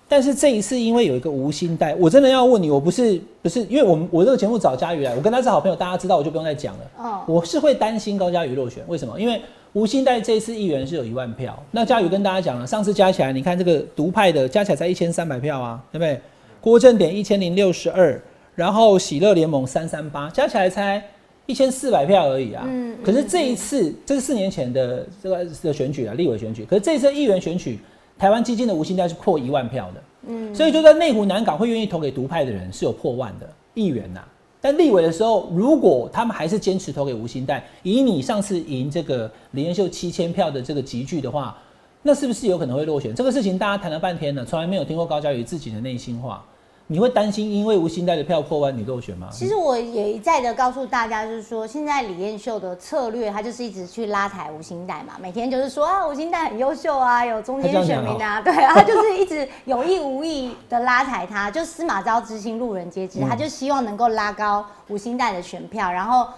[0.09, 6.81] 但是这一次因为有一个无心带，我真的要问你，我不是不是，因为我们我这个节目找佳瑜来，我跟他是好朋友，大家知道我就不用再讲了。
[7.01, 9.21] 嗯我是会担心高嘉瑜落选，为什么？
[9.21, 9.40] 因为
[9.73, 16.21] 吴欣代这一次议员是有一万票，那嘉瑜跟大家讲了，上次加起来，你看这个独派的加起来才一千三百票啊，对不对？
[16.61, 18.21] 郭正典一千零六十二，
[18.55, 21.03] 然后喜乐联盟三三八，加起来才
[21.47, 22.64] 一千四百票而已啊。
[22.66, 27.79] 嗯可是这一次，这是四年前的这个的选举啊，立委选举，可是这一次议员选举，
[28.18, 30.02] 台湾基金的吴欣代是破一万票的。
[30.29, 34.20] 嗯，所以就在内湖南港会愿意投给独派的人是有破万的议员呐、
[34.61, 41.57] 但立委的时候，如果他们还是坚持投给吴欣代，以你上次赢这个李彦秀七千票的这个集聚的话，
[42.02, 43.14] 那是不是有可能会落选？
[43.14, 46.44] 这个事情大家谈了半天了，从来没有听过高嘉瑜自己的内心话。
[46.88, 49.29] 你会担心因为吴欣代的票破万你落选吗？
[49.33, 66.29] 其实我也一再的告诉大家，就是说现在李彦秀的策略，他就是一直去拉抬吴欣代嘛，每天就是说啊，吴欣代很优秀啊，有中间选民啊，对啊，他 就是一直有意无意的拉抬他，就司马昭之心，路人皆知，他就希望能够拉高吴欣代的选票，然后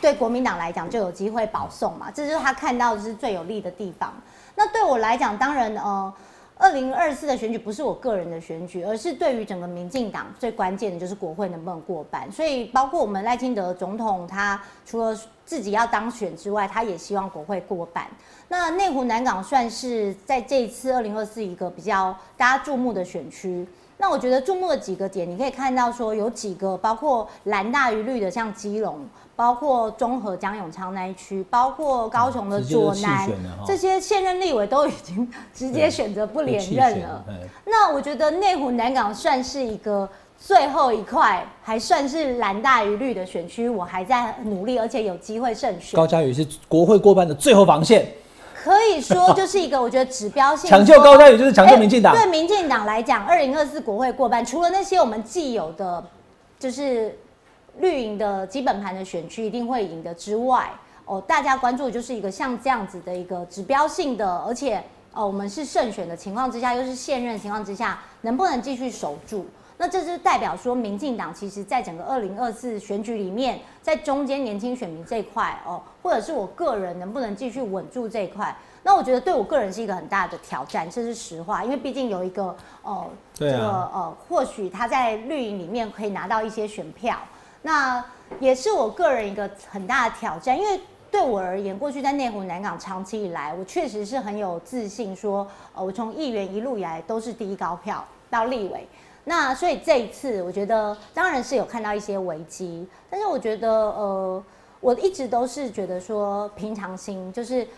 [0.00, 4.14] 对国民党来讲就有机会保送嘛，这就是他看到的是最有利的地方。
[4.54, 6.12] 那对我来讲，当然呃。
[6.60, 12.30] 二零二四的选举不是我个人的选举，而是对于整个民进党最关键的就是国会能不能过半。
[12.32, 15.16] 所以，包括我们赖清德总统，他除了
[15.46, 18.08] 自己要当选之外，他也希望国会过半。
[18.48, 23.64] 那内湖南港算是在这一次二零二四一个比较大家注目的选区。
[23.96, 29.06] 那我觉得注目的几个点，你可以看到说有几个，包括蓝大于绿的，像基隆。
[29.38, 33.30] 包括中和江永昌那一区，包括高雄的左南，
[33.64, 37.24] 这些现任立委都已经直接选择不连任了。
[37.64, 45.96] 那我觉得内湖南港算是一个最后一块，还算是蓝大于绿的选区，我还在努力，而且有机会胜选。
[45.96, 48.08] 高嘉宇是国会过半的最后防线，
[48.64, 50.68] 可以说就是一个我觉得指标性。
[50.68, 52.12] 抢救高嘉宇就是抢救民进党。
[52.12, 56.04] 对民进党来讲，二零二四国会过半，除了那些我们既有的，
[56.58, 57.16] 就是。
[57.80, 60.70] 绿营的基本盘的选区一定会赢的之外，
[61.04, 69.46] 哦，大家关注的就是一个像这样子的一个指标性的，而且哦，我们是胜选的情况之下，又是现任情况之下，能不能继续守住？
[69.80, 78.54] 那这就代表说，民进党其实在整个二零二四选举里面，在中间年轻选民这一块哦，或者是我个人能不能继续稳住这一块？
[78.82, 87.16] 那我觉得对我个人是一个很大的挑战，这是实话，因为毕竟有一个哦，这个呃，或许他在绿营里面可以拿到一些选票。
[87.68, 88.02] 那
[88.40, 98.88] 也是我个人一个很大的挑战，因为对我而言，过去在内湖南港长期以来，我确实是很有自信，说，呃，我从议员一路以来都是第一高票到立委。
[99.24, 104.42] 那所以这一次，我觉得当然是有看到一些危机，但是我觉得，呃，
[104.80, 107.68] 我一直都是觉得说平常心，就是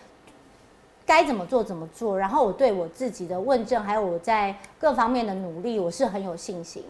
[1.05, 2.17] 该怎么做怎么做。
[2.17, 6.81] 然后我对我自己的问政，还有我在各方面的努力，我是很有信心。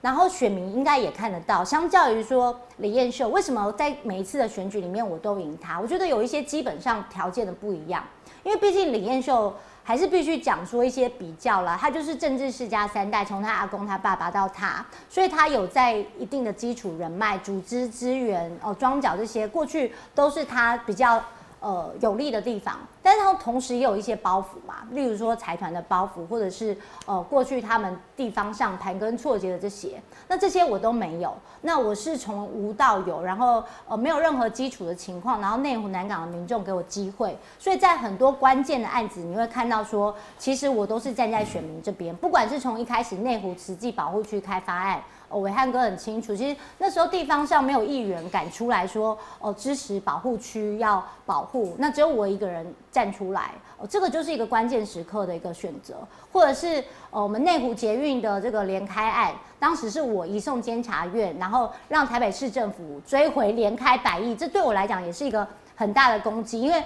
[0.00, 5.80] 然后选民应该也看得到，相较于说李彦秀，为什么在每一次的选举里面我都赢他？
[5.80, 8.04] 我觉得有一些基本上条件的不一样，
[8.44, 21.22] 因为毕竟李彦秀还是必须讲说一些比较啦，他就是政治世家三代，从他阿公、他爸爸到他，所以他有在一定的基础人脉、组织资源、哦庄脚这些，过去都是他比较。
[21.58, 31.34] 呃，有利的地方，但是它同时也有一些包袱嘛，例如说财团的包袱，或者是呃过去他们地方上盘根错节的这些，那这些我都没有。
[31.62, 45.02] 那我是从无到有，然后呃没有任何基础的情况，然后内湖南港的民众给我机会，所以在很多关键的案子，你会看到说，其实我都是站在选民这边，不管是从一开始内湖慈济保护区开发案。
[45.28, 55.96] 哦，伟汉哥很清楚，其实那时候地方上没有议员敢出来说哦支持保护区要保护，那只有我一个人站出来，哦，这个就是一个关键时刻的一个选择，
[56.32, 66.82] 或者是呃我们内湖捷运的这个连开案，当时是我移送监察院，然后让台北市政府追回连开百亿，这对我来讲也是一个很大的攻击，因为。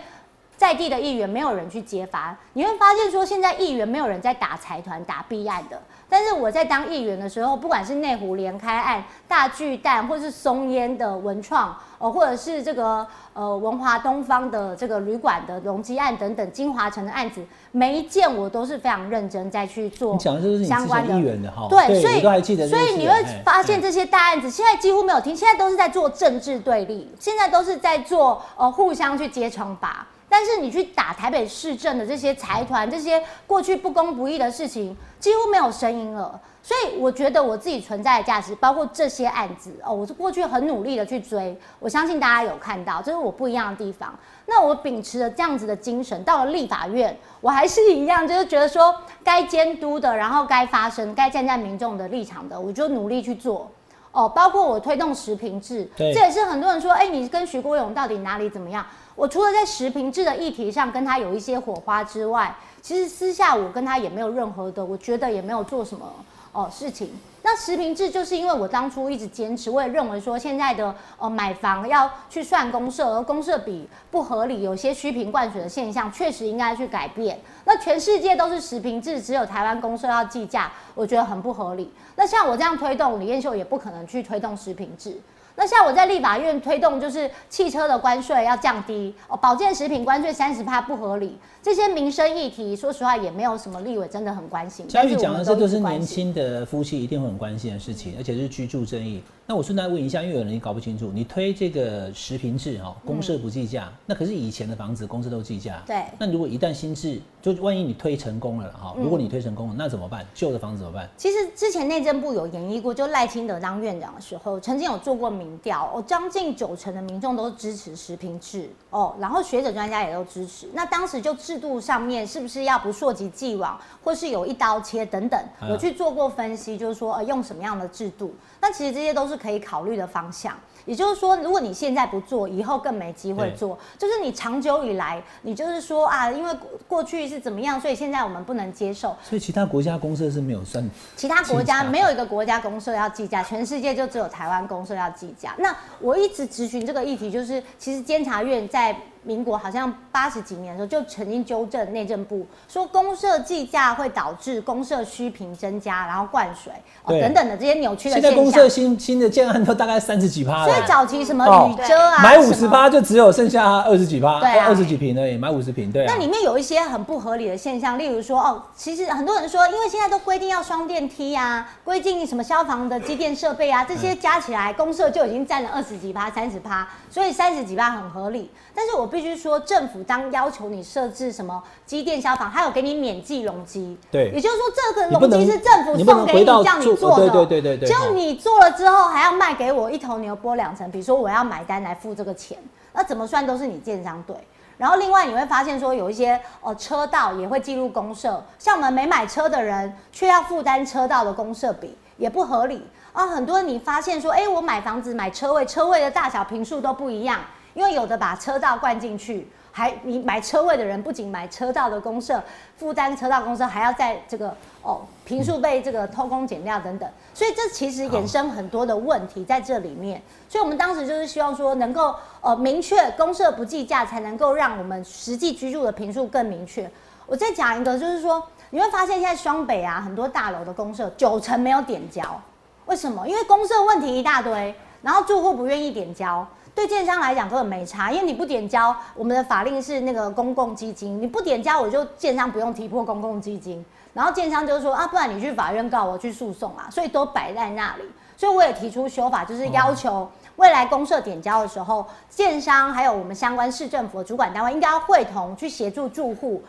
[0.56, 5.82] 在地的议员没有人去揭发，你会发现说现在议员没有人在打财团、打弊案的。
[6.10, 21.14] 但是我在当议员的时候，不管是内湖连开案、大巨蛋，或是松烟的文创，呃，或者是这个呃文华东方的这个旅馆的容积案等等，金华城的案子，每一件我都是非常认真在去做相关的。
[21.14, 22.68] 议员的哈，对，所以都还记得。
[22.68, 30.04] 所以你会发现这些大案子现在几乎没有停，现在都是在做政治对立，现在都是在做呃互相去揭疮疤。
[30.30, 36.40] 但是你去打台北市政的这些财团，这些过去不公不义的事情，几乎没有声音了。
[36.62, 41.58] 所以我觉得我自己存在的价值，包括这些案子哦，我是过去很努力的去追。
[41.78, 44.16] 我相信大家有看到，这是我不一样的地方。
[44.46, 53.68] 那我秉持着这样子的精神，到了立法院，我还是一样，就是觉得说该监督的，然后该发声，该站在民众的立场的，我就努力去做。
[54.12, 58.84] 哦，包括我推动实评制，这也是很多人说，哎，你跟徐国勇到底哪里怎么样？
[59.20, 66.10] 我除了在食品制的议题上跟他有一些火花之外，其实私下我跟他也没有任何的，我觉得也没有做什么
[66.52, 67.10] 哦事情。
[67.42, 77.38] 那实评制就是因为我当初一直坚持，我也认为说现在的呃买房要去算公社，而公社比不合理，有些虚平灌水的现象，确实应该去改变。
[77.66, 81.92] 那全世界都是实评制，只有台湾公社要计价，我觉得很不合理。
[82.16, 85.20] 那像我这样推动，李彦秀也不可能去推动实评制。
[85.60, 94.88] 那像我在立法院推动，就是汽车的关税要降低，哦，保健食品关税三十趴不合理，这些民生议题，说实话也没有什么立委真的很关心。
[94.88, 99.22] 嘉玉讲的这都是年轻的夫妻一定会很关心的事情，而且是居住争议。
[99.46, 105.82] 那我顺带问一下，因为有人搞不清楚，你推这个实平制哈，公社不计价，那可是以前的房子公社都计价。
[105.86, 110.24] 对那如果一旦新制，就万一你推成功了哈，如果你推成功了，那怎么办？
[110.32, 111.08] 旧的房子怎么办？
[111.16, 120.68] 其实之前内政部有研议过，就赖清德当院长的时候，曾经有做过民调，哦，将近九成的民众都支持实平制哦，然后学者专家也都支持。
[120.72, 128.32] 那当时就制度上面是不是要不溯及既往，或是有一刀切等等，嗯有去做过分析，就是说呃用什么样的制度？
[128.60, 130.56] 那其实这些都是可以考虑的方向。
[130.86, 133.78] 也就是说，如果你现在不做，以后更没机会做。
[133.98, 139.14] 就是你长久以来，你就是说啊，因为过过去是怎么样，所以现在我们不能接受。
[139.22, 145.54] 所以其他国家公社是没有算其他国家没有一个国家公社要计价，全世界就只有台湾公社要计价。
[145.58, 156.72] 那我一直咨询这个议题，就是其实监察院在民国好像八十几年的时候就曾经纠正内政部，说公社计价会导致公社需平增加，然后灌水
[157.04, 158.42] 哦等等的这些扭曲的现在现在。
[158.42, 160.86] 公社新新的建案都大概三十几趴了所以。
[160.88, 166.12] 早期什么哦雨遮啊，买五十趴就只有剩下二十几趴，二十几平而已，买五十平，对啊。
[166.12, 178.50] 那里面有一些很不合理的现象，例如说，哦，其实很多人说，因为现在都规定要双电梯啊，规定什么消防的机电设备啊，这些加起来，公社就已经占了二十几趴、三十趴，所以三十几趴很合理。
[178.74, 184.30] 但是我必须说，政府当要求你设置什么机电消防，还有给你免计容积，对。
[184.30, 192.56] 也就是说，这个容积是政府送给你回到做叫你做的，对对对对对结果你做了之后还要卖给我一头牛剥两层，比如说我要买单来付这个钱，
[192.92, 194.36] 那怎么算都是你建商对。
[194.78, 202.82] 然后另外你会发现说有一些呃车道也会记录公社，像我们没买车的人却要负担车道的公社比，也不合理。
[203.12, 203.26] 啊。
[203.26, 207.40] 很多你发现说，哎，我买房子买车位，车位的大小平数都不一样，
[207.74, 209.48] 因为有的把车道灌进去。
[209.72, 212.42] 还你买车位的人不仅买车道的公社，
[212.76, 214.52] 负担车道公社，还要在这个
[214.82, 220.20] 哦平数被这个偷工减料等等，所以这其实衍生很多的问题在这里面。
[220.48, 226.90] 所以我们当时就是希望说，能够呃明确公社不计价，才能够让我们实际居住的平数更明确。
[227.24, 232.42] 我再讲一个，就是说你会发现现在双北啊很多大楼的公社九成没有点交，
[232.86, 233.26] 为什么？
[233.28, 236.44] 因为公社问题一大堆，然后住户不愿意点交。
[236.74, 243.84] 对建商来讲根本没差，因为你不点交，我们的法令是那个公共基金，你不点交，我就建商不用提拨公共基金。
[244.12, 248.02] 然后建商就说啊，不然你去法院告我去诉讼啊，所以都摆在那里。
[248.36, 256.62] 所以我也提出修法，就是要求未来公社点交的时候，建商还有我们相关市政府的主管单位应该要会同去协助住户，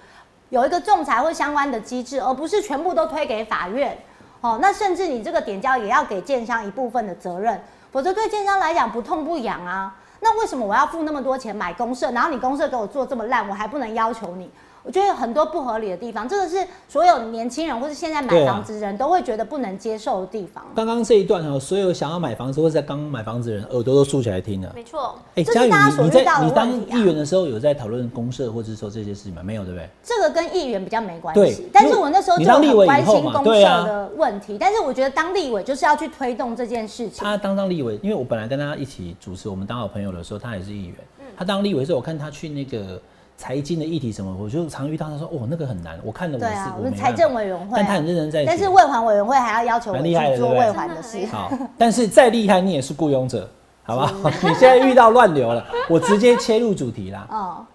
[0.50, 3.98] 有一个仲裁或相关的机制，而不是全部都推给法院。
[4.42, 7.60] 哦，那甚至你这个点交也要给建商一部分的责任，
[7.92, 9.96] 否则对建商来讲不痛不痒啊。
[10.22, 14.52] 那为什么我要付那么多钱买公社，然后你公社给我做这么烂，我还不能要求你？
[14.84, 20.64] 我觉得有很多不合理的地方，这个是所有年轻人或是现在买房子的人都会觉得不能接受的地方。
[20.76, 24.72] 刚刚这一段哈，所有想要买房子或者在刚买房子的人耳朵都竖起来听了。
[24.76, 29.42] 没错，哎，这是佳宇，大家你你在你当议员的时候有在讨论公社或者说这些事情吗？
[29.44, 29.88] 没有，对不对？
[30.04, 37.24] 这个跟议员比较没关对系，但是我那时候就很关心公社的问题，但是我觉得当立委就是要去推动这件事情。
[37.24, 40.96] 他当当立委，因为我本来跟他一起主持，我们当好朋友的时候，他也是议员。
[41.20, 43.02] 嗯他当立委的时候，我看他去那个
[43.42, 48.46] 财经的议题什么，我就常遇到他说：“哦，那个很难。”我看了我是啊，我我们财政委员会、但他啊，很认真在。
[48.46, 53.50] 但是卫环委员会还要要求我去做对不对卫环的事好，但是再厉害，你也是雇佣者，
[53.82, 54.30] 好不好？
[54.30, 57.28] 你现在遇到乱流了，我直接切入主题啦。
[57.34, 57.66] 哦，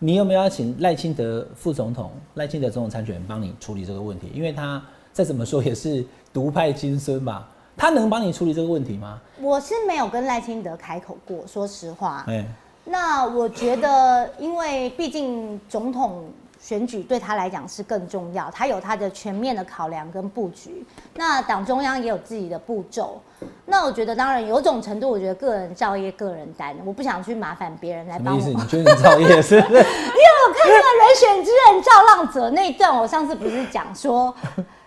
[0.00, 4.32] 你有没有要请赖清德副总统、赖清德总统参选人帮你处理这个问题？
[4.34, 7.46] 因为他再怎么说也是独派金孙吧，
[7.76, 9.20] 他能帮你处理这个问题吗？
[9.40, 12.24] 我是没有跟赖清德开口过，说实话。
[12.26, 12.44] 哎、
[12.84, 16.24] 那我觉得，因为毕竟总统
[16.60, 20.84] 选举对他来讲是更重要，他有他的全面的考量跟布局。
[21.14, 23.20] 那党中央也有自己的步骤。
[23.66, 28.40] 那我觉得，当然有种程度，我觉得个人造业个人担，我不想去麻烦别人来帮我。
[28.40, 28.76] 什么意思？
[28.76, 29.74] 你觉得你造业是不是？
[29.76, 34.34] 因为我看那个人选之人造浪者那一段，我上次不是讲说，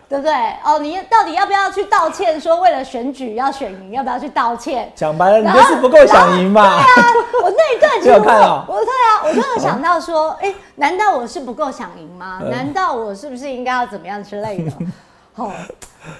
[0.08, 0.32] 对不对？
[0.64, 2.40] 哦，你到底要不要去道歉？
[2.40, 4.90] 说为了选举要选赢，要不要去道歉？
[4.94, 6.62] 讲白了，你就是不够想赢嘛。
[6.82, 12.40] 对啊，我那一段其实你有我看哦我对啊，我就有想到说， 哎、难道我是不够想赢吗？
[12.42, 14.72] 嗯难道我是不是应该要怎么样之类的？
[15.36, 15.52] 哦，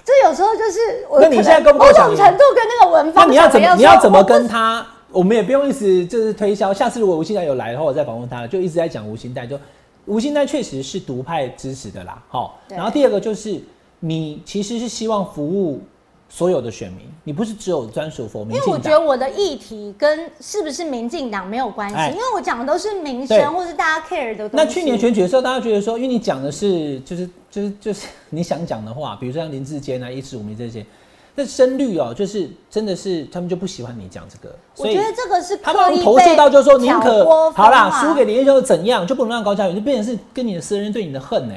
[0.05, 3.75] 这有时候就是我那你现在够不够某种程度跟那个文那芳你要怎么？
[3.75, 4.87] 你要怎么跟他？
[5.11, 6.75] 我们也不用一直就是推销。
[6.75, 9.47] 下次如果吴欣代有来的话，我再访问他，就一直在讲吴欣代。
[9.47, 9.59] 就
[10.05, 12.59] 吴欣代确实是独派支持的啦，好。
[12.69, 13.59] 对然后第二个就是
[14.01, 15.81] 你其实是希望服务
[16.29, 19.01] 所有的选民，你不是只有专属否民因为我觉得。
[19.01, 24.65] 我的议题跟是不是民进党没有关系，哎因为我讲的都是民对生或是大家 care 的东西。
[24.65, 30.85] 那去年选举的时候，大家觉得说，因为你讲的是就是就是就是你想讲的话，比如说像林志坚啊、一四五名这些，
[31.35, 41.55] 那声率哦，就是真的是他们就不喜欢你讲这个，我觉得这个是他刻意们投射到就说宁挑可拨好啦，输给林彦秀怎样，就不能让高嘉瑜，就变成是跟你的私人对你的恨呢、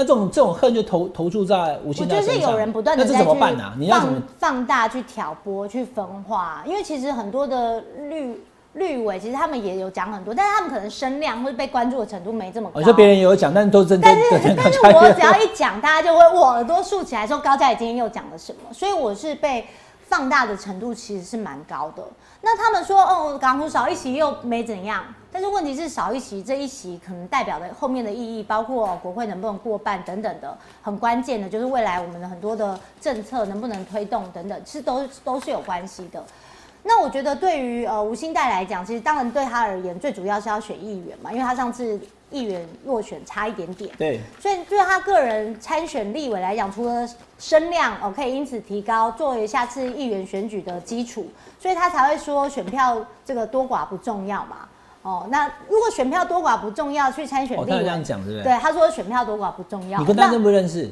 [0.00, 6.62] 那这种这种恨就投投注在吴我觉得有人不断的那这在怎么办呢、你要怎么放放大去挑拨、去分化？
[6.64, 8.40] 因为其实很多的绿
[8.72, 12.80] 绿委，其实他们也有讲很多，但是他们可能声量或者被关注的程度没这么高。
[12.80, 19.66] 我说别人也有讲，但是都真的但是 但是我只要一讲，大家就会我耳朵竖起来说高嘉怡今天又讲了什么，所以我是被
[20.10, 22.02] 放大的程度其实是蛮高的。
[22.42, 36.22] 那他们说哦，港股少一席又没怎样，但是问题是少一席这一席可能代表的后面的意义，包括国会能不能过半等等的，很关键的就是未来我们的很多的政策能不能推动等等，其实都都是有关系的。
[36.82, 42.00] 那我觉得对于呃吴兴代来讲，其实当然对他而言，最主要是要选议员嘛，因为他上次
[42.30, 47.08] 议员落选差一点点，对所以对他个人参选立委来讲，除了
[47.38, 51.26] 声量哦可以因此提高，作为下次议员选举的基础，
[51.58, 54.68] 所以他才会说选票这个多寡不重要嘛。
[55.02, 58.52] 哦，那如果选票多寡不重要，去参选立委，这样讲，对不对？
[58.52, 59.98] 对他说选票多寡不重要。
[59.98, 60.90] 你跟他那认不认识？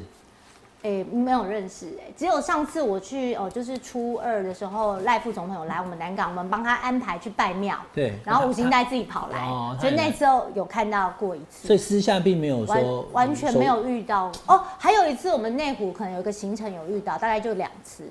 [0.83, 14.63] 诶、没有认识诶、只有上次我去哦，就是初二的时候，赖副总统有来我们南港，我们帮他安排去拜庙，对然后吴兴代自己跑来，哦所以那时候有看到过一次，所以私下并没有完说完全没有遇到哦。
[14.77, 18.03] 还有一次我们内湖可能有一个行程有遇到，大概就两次。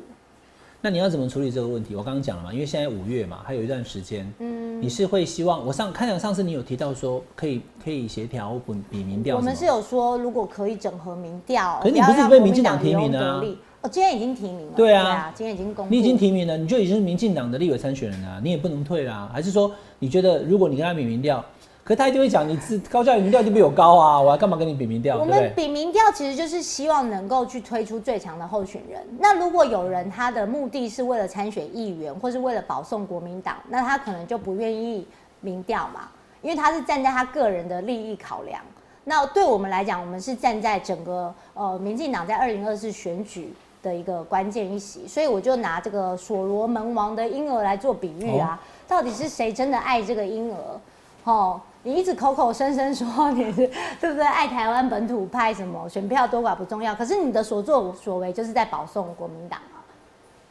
[0.80, 1.96] 那你要怎么处理这个问题？
[1.96, 13.42] 我刚刚讲了嘛，因为现在五月嘛，还有一段时间，嗯，你是会希望我上看讲上次你有提到说可以可以协调或比民调，我们是有说，如果可以整合民调，可是你不是被民进党党提名的
[13.80, 15.32] 哦，今天已经提名了，对啊。
[15.34, 19.28] 今天已经公布，你已经提名了，你就已经是民进党的立委参选人了、你也不能退啦。
[19.32, 21.44] 还是说你觉得如果你跟他比民调，
[21.88, 25.16] 可是他一定会讲你自高教育民调就比我高啊，我还干嘛跟你比民调？
[25.16, 25.24] 我？
[25.24, 29.00] 们比民调其实就是希望能够去推出最强的候选人。
[29.18, 35.06] 那如果有人他的目的是为了参选议员，或是为了保送国民党，那他可能就不愿意
[35.40, 36.10] 民调嘛，
[36.42, 38.60] 因为他是站在他个人的利益考量。
[39.04, 43.50] 那对我们来讲，我们是站在整个呃民进党在二零二四选举
[43.82, 50.80] 的一个关键一席，所以我就拿这个所罗门王的婴儿来做比喻啊，到底是谁真的爱这个婴儿？
[51.24, 53.66] 哦，你一直口口声声说你是
[54.00, 54.24] 对不对？
[54.24, 59.78] 爱台湾本土派什么选票多寡不重要，可是你的所作所为就是在保送国民党啊，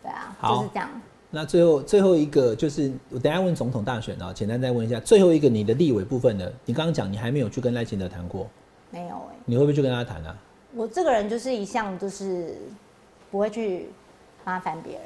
[0.01, 0.89] 对啊，就是这样。
[1.29, 8.47] 那最后最后一个就是我等下问总统大选啊，简单再问一下，最后一个你的立委部分的，你刚刚讲你还没有去跟赖清德谈过，
[8.89, 10.35] 没有哎、你会不会去跟他谈啊？
[10.73, 12.57] 我这个人就是一向就是
[13.29, 13.89] 不会去
[14.45, 15.01] 麻烦别人，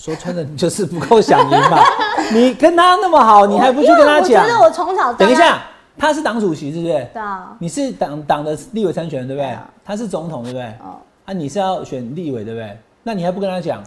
[0.00, 1.78] 说穿了你就是不够想赢嘛，
[2.32, 4.56] 你跟他那么好，你还不去跟他讲我觉？
[4.56, 5.60] 得我从小等一，下，
[5.98, 6.92] 他是党主席，是不是？
[7.12, 9.58] 对啊，你是党党的立委参选人，对不对？
[9.84, 10.64] 他是总统，对不对？
[10.82, 10.96] 哦，
[11.26, 12.78] 啊，你是要选立委，对不对？
[13.02, 13.84] 那你还不跟他讲？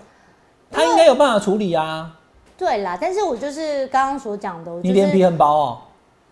[0.70, 2.12] 他应该有办法处理啊！
[2.56, 5.78] 对啦，但是我就是刚刚所讲的，你脸皮很薄哦。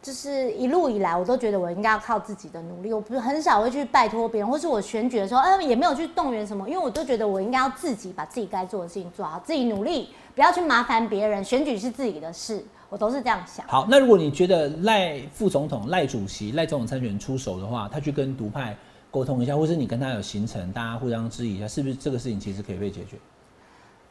[0.01, 13.63] 就是一路以来，我都觉得我应该要靠自己的努力，我不是很少会去拜托别人，或是我选举的时候，嗯、也没有去动员什么，因为我都觉得我应该要自己把自己该做的事情做好，自己努力，不要去麻烦别人，选举是自己的事，我都是这样想。
[13.67, 18.75] 好，那如果你觉得赖副总统、赖主席、赖总统参选出手的话，他去跟独派
[19.11, 23.17] 沟通一下，或是你跟他有行程，大家互相质疑一下，是不是这个事情其实可以被解决？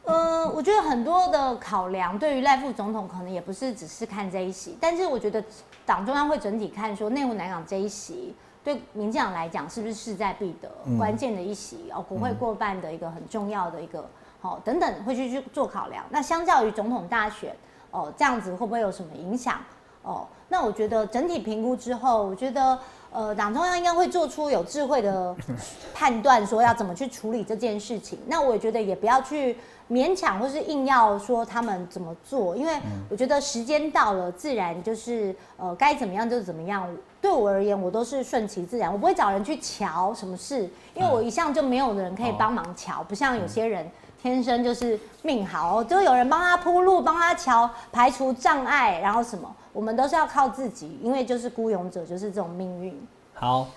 [0.03, 5.43] 呃，我觉得很多的考量对于赖副总统可能也不是只是看这一席，但是我觉得
[5.85, 14.09] 党中央会整体看说内湖南港这一席对民进党来讲是不是势在必得、关键的一席哦，国会过半的一个很重要的一个
[14.41, 16.03] 好、等等会去去做考量。
[16.09, 17.55] 那相较于总统大选
[17.91, 19.59] 哦，这样子会不会有什么影响？
[20.03, 22.77] 哦，那我觉得整体评估之后，我觉得
[23.11, 25.35] 呃，党中央应该会做出有智慧的
[25.93, 28.17] 判断，说要怎么去处理这件事情。
[28.27, 29.57] 那我也觉得也不要去
[29.89, 32.73] 勉强或是硬要说他们怎么做，因为
[33.09, 36.87] 我觉得时间到了，自然就是呃该怎么样就怎么样。
[37.21, 43.89] 对我而言，我都是顺其自然，我不会找人去瞧什么事，因为我一向就没有人可以帮忙瞧，不像有些人。
[44.21, 52.93] 天生就是命好，就有人帮他铺路，帮他瞧，排除障碍，然后什么，我们都是要靠自己，因为就是孤勇者，就是这种命运，
[53.33, 53.67] 好，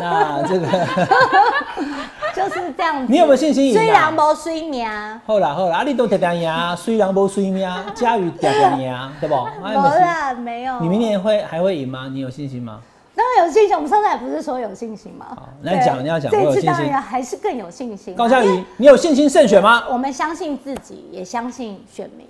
[0.00, 0.66] 那这个
[2.34, 3.12] 就是这样子。
[3.12, 4.88] 你有没有信心赢啊虽然无睡命，
[5.24, 9.34] 好啦好啦，啊你都定定赢，虽然无水命，佳宇定定赢，对不？
[9.34, 10.80] 啊没啦，没有。
[10.80, 12.08] 你明年会还会赢吗？
[12.12, 12.80] 你有信心吗？
[13.14, 13.74] 当然有信心。
[13.74, 15.26] 我们上次还不是说有信心吗？
[15.30, 18.16] 好那讲对你要讲这一次当然要还是更有信心啊。
[18.18, 19.84] 高嘉瑜，你有信心胜选吗？
[19.88, 22.26] 我们相信自己，也相信选民。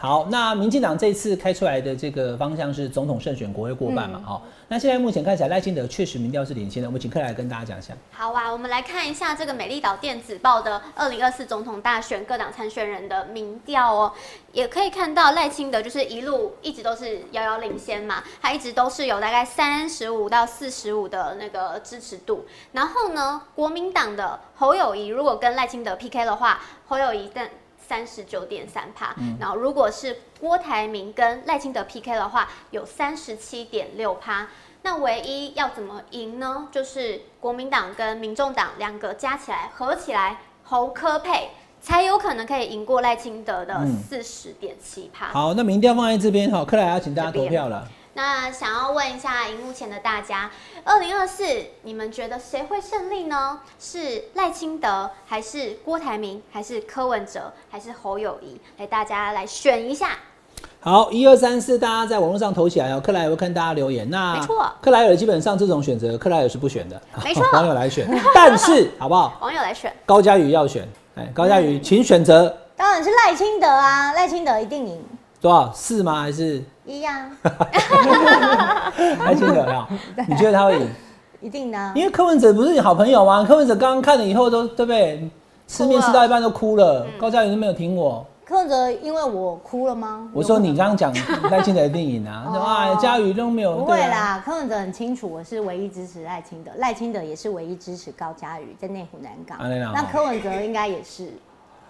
[0.00, 4.22] 好，那民进党这次开出来的这个方向是总统胜选，国会过半嘛？
[4.24, 7.92] 好、那现在目前看起来赖清德确实民调是领先的，我们请克来跟大家讲一下。
[8.12, 14.12] 好啊，我们来看一下这个美丽岛电子报的二零二四总统大选各党参选人的民调哦，
[14.52, 22.44] 也可以看到赖清德就是一路一直都是遥遥领先嘛，他一直都是有大概三十五到四十五的那个支持度。
[22.70, 27.50] 然后呢，国民党的侯友谊如果跟赖清德 PK 的话，侯友谊但
[27.86, 34.48] 三十九点三趴，然后如果是郭台铭跟赖清德 PK 的话，有三十七点六趴。
[34.82, 36.68] 那唯一要怎么赢呢？
[36.70, 41.50] 就是国民党跟民众党两个加起来合起来，侯科配
[41.80, 45.28] 才有可能可以赢过赖清德的嗯四十点七趴。
[45.28, 47.88] 好，那民调放在这边哈，克莱要请大家投票了。
[48.18, 50.50] 那想要问一下荧幕前的大家，
[50.82, 51.44] 二零二四
[51.82, 53.60] 你们觉得谁会胜利呢？
[53.78, 58.60] 是赖清德，还是郭台铭，还是柯文哲，还是侯友谊？
[58.76, 60.18] 来，大家来选一下。
[60.80, 63.00] 好，一二三四，大家在网络上投起来哦。
[63.00, 64.10] 克莱尔会看大家留言。
[64.10, 68.04] 那没错克莱尔基本上这种选择，克莱尔是不选的，没错 网友来选。
[68.34, 69.38] 但是好不好？
[69.40, 75.04] 网友来选，高嘉瑜要选，哎，高嘉嗯瑜，请选择当然是赖清德啊，赖清德一定赢，
[75.40, 76.22] 多少四吗？
[76.22, 77.30] 还是一样，
[79.24, 79.88] 赖清德要？
[80.26, 80.88] 你觉得他会赢？
[81.40, 81.92] 一定的啊。
[81.94, 83.44] 因为柯文哲不是你好朋友吗？
[83.46, 85.30] 柯文哲刚刚看了以后都对不对？
[85.66, 87.04] 吃面吃到一半都哭了。
[87.04, 90.26] 嗯高嘉瑜都没有听我，柯文哲因为我哭了吗？
[90.32, 91.12] 我说你刚刚讲
[91.50, 99.58] 赖清德一定赢啊，哦说啊嘉瑜都没有，不会啦，柯文哲很清楚，我是唯一支持赖清德，赖清德也是唯一支持高嘉瑜在内湖南港。
[99.92, 101.30] 那柯文哲应该也是，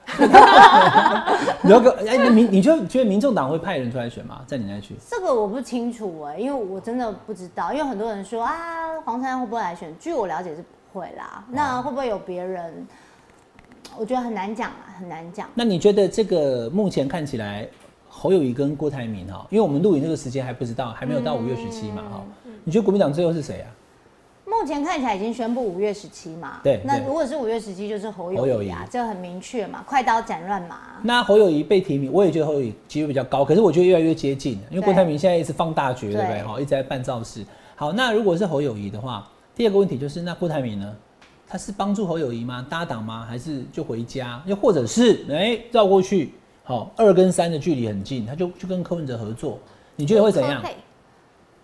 [1.64, 4.40] 有个哎，你民你就觉得民众党会派人出来选吗？
[4.46, 4.94] 在你那区？
[5.08, 8.52] 这个我不清楚哎、因为我真的不知道，因为很多人说啊，
[9.04, 9.94] 黄珊珊会不会来选？
[9.98, 12.86] 据我了解是不会啦，那会不会有别人？
[13.96, 15.48] 我觉得很难讲啊，很难讲。
[15.54, 17.68] 那你觉得这个目前看起来，
[18.08, 23.68] 侯友谊跟郭台铭哈，因为我们录影这个时间还不知道，还没有到五月十七嘛哈，嗯你觉得国民党最后是谁啊？
[24.58, 30.76] 目前看起来已经宣布五月十七嘛，对对那如果是五月十七，就是侯侯友谊啊，这很明确嘛，快刀斩乱麻。
[31.02, 36.40] 那侯友谊被提名，我也觉得侯友谊机会比较高，可是我觉得越来越接近，因为郭台铭现在一直放大决，对不对？
[36.40, 37.44] 对哈，一直在办造势。
[37.76, 40.96] 好，那如果是侯友谊的话，第二个问题就是，那郭台铭呢？
[41.46, 42.66] 他是帮助侯友谊吗？
[42.68, 43.24] 搭档吗？
[43.28, 44.42] 还是就回家？
[44.44, 46.32] 又或者是哎绕过去？
[46.64, 49.58] 好，二跟三的距离很近，他就就跟柯文哲合作，
[49.94, 50.62] 你觉得会怎样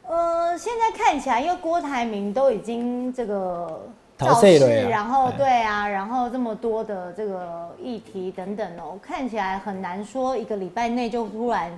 [0.07, 3.88] 呃，现在看起来，因为郭台铭都已经这个
[4.18, 5.32] 逃造势，税了呀然后哎。
[5.36, 11.76] 对啊，然后这么多的这个议题等等哦，看起来很难说一个礼拜内就突然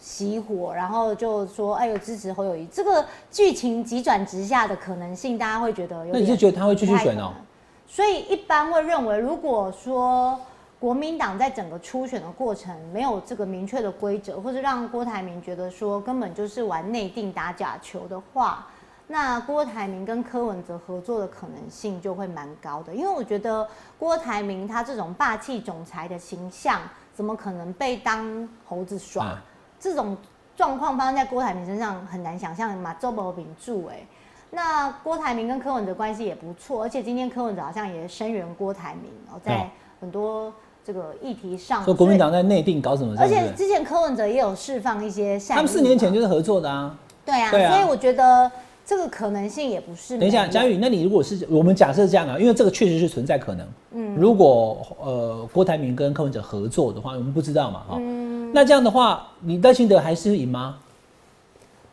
[0.00, 7.32] 熄火，然后就说哎呦支持侯友谊，这个剧情急转直下的可能性，大家会觉得有点那你是觉得他会继续选哦？
[7.86, 10.38] 所以一般会认为，如果说
[10.84, 18.66] 国民党在整个初选的过程没有这个明确的规则，或者让郭台铭觉得说根本就是玩内定打假球的话，
[19.06, 22.94] 那郭台铭跟柯文哲合作的可能性就会蛮高的。
[22.94, 23.66] 因为我觉得
[23.98, 26.82] 郭台铭他这种霸气总裁的形象，
[27.14, 29.24] 怎么可能被当猴子耍？
[29.24, 29.42] 啊
[29.80, 30.14] 这种
[30.54, 34.06] 状况发生在郭台铭身上很难想象嘛，周伯炳住哎。
[34.50, 39.66] 那郭台铭跟柯文哲关系也不错，而且今天柯文哲好像也声援郭台铭哦，在哦
[39.98, 40.52] 很多
[40.84, 43.16] 这个议题上，说国民党在内定搞什么？
[43.16, 46.94] 所以，而且之前柯文哲也有释放一些善意，他们四年前就是合作的啊。
[47.24, 48.50] 对啊，所以我觉得
[48.84, 50.18] 这个可能性也不是。
[50.18, 53.66] 等一下，佳宇，那你如果是我们假设这样啊，因为这个确实是存在可能。
[53.92, 60.76] 嗯，如果呃郭台铭跟柯文哲合作的话，我们不知道嘛，哈、嗯那这样的话，你赖清德还是赢吗？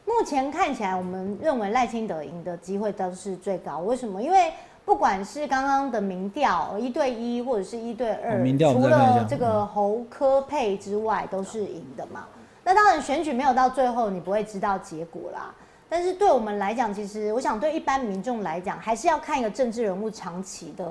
[0.06, 3.80] 目前看起来，我们认为赖清德赢的机会都是最高。
[3.80, 4.22] 为什么？
[4.22, 4.52] 因为
[4.84, 12.25] 不管是刚刚的民调一对一或者是一对二，除了这个侯科配之外，都是赢的嘛。
[12.63, 15.53] 那当然，选举没有到最后，你不会知道结果啦。
[15.88, 20.86] 但是对我们来讲，其实我想对一般民众来讲，还是要看一个政治人物长期的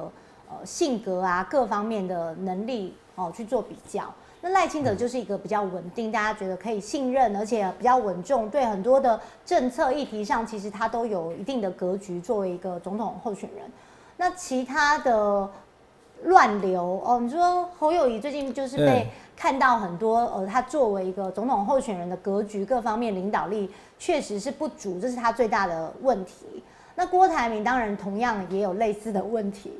[0.49, 4.05] 呃性格啊，各方面的能力哦去做比较。
[4.43, 13.71] 那赖清德就是一个比较稳定，大家觉得可以信任，而且比较稳重，对很多的政策议题上，其实他都有一定的格局，作为一个总统候选人。
[14.17, 15.49] 那其他的
[16.25, 26.63] 乱流哦，你说侯友谊最近就是被看到很多呃，他作为一个总统候选人的格局各方面领导力确实是不足，这是他最大的问题。
[26.95, 29.73] 那郭台铭当然同样也有类似的问题。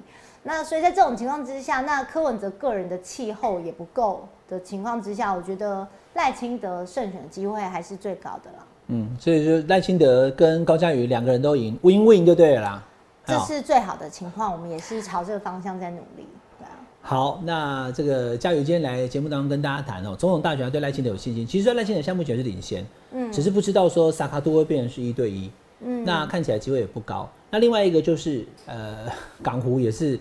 [0.43, 8.67] 那所以在这种情况之下，那柯文哲个人的气候也不够的情况之下，我觉得赖清德胜选机会还是最高的啦。
[8.89, 12.85] 嗯，所以就赖清德跟高嘉瑜两个人都赢，win win 就对了啦。
[13.25, 16.27] 好这是最好的情况，我们也是朝这个方向在努力。
[16.59, 21.47] 对啊，好，那这个嘉瑜今天来节目当中跟大家谈哦，总统大选他对赖清德有信心。
[21.47, 25.49] 其实赖清德项目权是领先，嗯，只是不知道说萨卡都会变成是一对一，
[25.83, 27.31] 嗯，那看起来机会也不高。
[27.51, 29.07] 那另外一个就是呃，
[29.43, 30.19] 港湖也是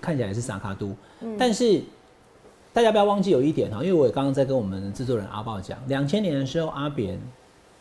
[0.00, 0.94] 看起来也是萨卡都，
[1.36, 1.82] 但是
[2.72, 7.20] 大家不要忘记有一点哈，因为我也刚刚在跟我们制作人阿豹讲，两千年的时候阿扁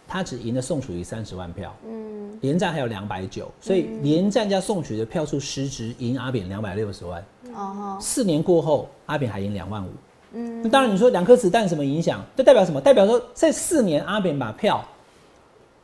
[0.08, 7.24] 他只赢了宋楚瑜三十万票，嗯，连战还有两百九，所以连战加宋楚瑜的票数实质赢阿扁两百六十万。
[7.56, 9.89] 哦四年过后，阿扁还赢两万五。
[10.34, 12.22] 嗯，那当然你说两颗子弹什么影响？
[12.36, 12.82] 这代表什么？
[12.82, 14.84] 代表说这四年阿扁把票，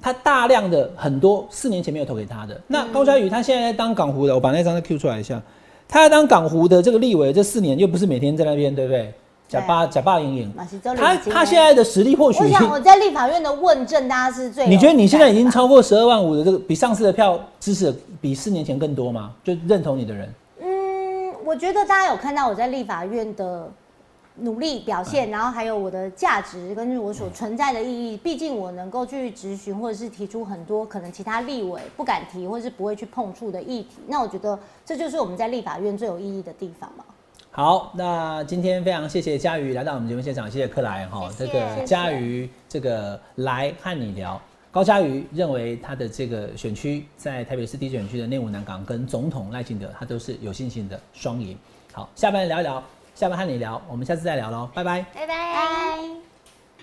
[0.02, 2.60] 他大量的很多四年前没有投给他的。
[2.68, 5.42] 那高嘉瑜他现在在当港湖的，我把那张再 Q 出来一下，
[5.88, 9.14] 他在当港湖的这个立委，这四年又不是每天在那边，对不对？
[9.48, 19.32] 假巴假巴赢赢马西周，他他现在的实力或许我想我在立法院的问政，大家是最你觉得你现在已经超过十二万五的这个比上次的票支持的比四年前更多吗？
[19.46, 20.30] 就认同你的人，
[20.62, 23.72] 嗯，我觉得大家有看到我在立法院的
[24.40, 28.18] 努力表嗯现，然后还有我的价值跟我所存在的意义。
[28.18, 33.98] 毕竟我能够去质询或者是提出很多可能其他立委不敢提或者是不会去碰触的议题。
[34.08, 37.04] 那我觉得这就是我们在立法院最有意义的地方嘛。
[37.52, 44.40] 好，那今天非常谢谢佳瑜来到我们节目现场，谢谢克莱哈，这个佳瑜这个来和你聊。
[44.70, 51.58] 高佳瑜认为他的这个选区在台北市第一选区的内湖南港跟总统赖清德，他都是有信心的双赢。
[51.92, 52.84] 好，下班聊一聊，
[53.18, 55.04] 下班和你聊，我们下次再聊喽，拜拜。
[55.12, 55.28] 拜拜。
[55.28, 55.98] 拜，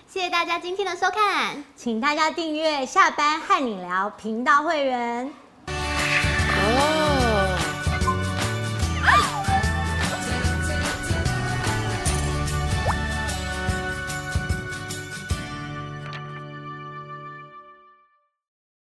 [0.05, 1.63] 谢谢大家今天的收看。
[1.77, 5.31] 请大家订阅下班和你聊频道会员。
[5.67, 7.14] 哦。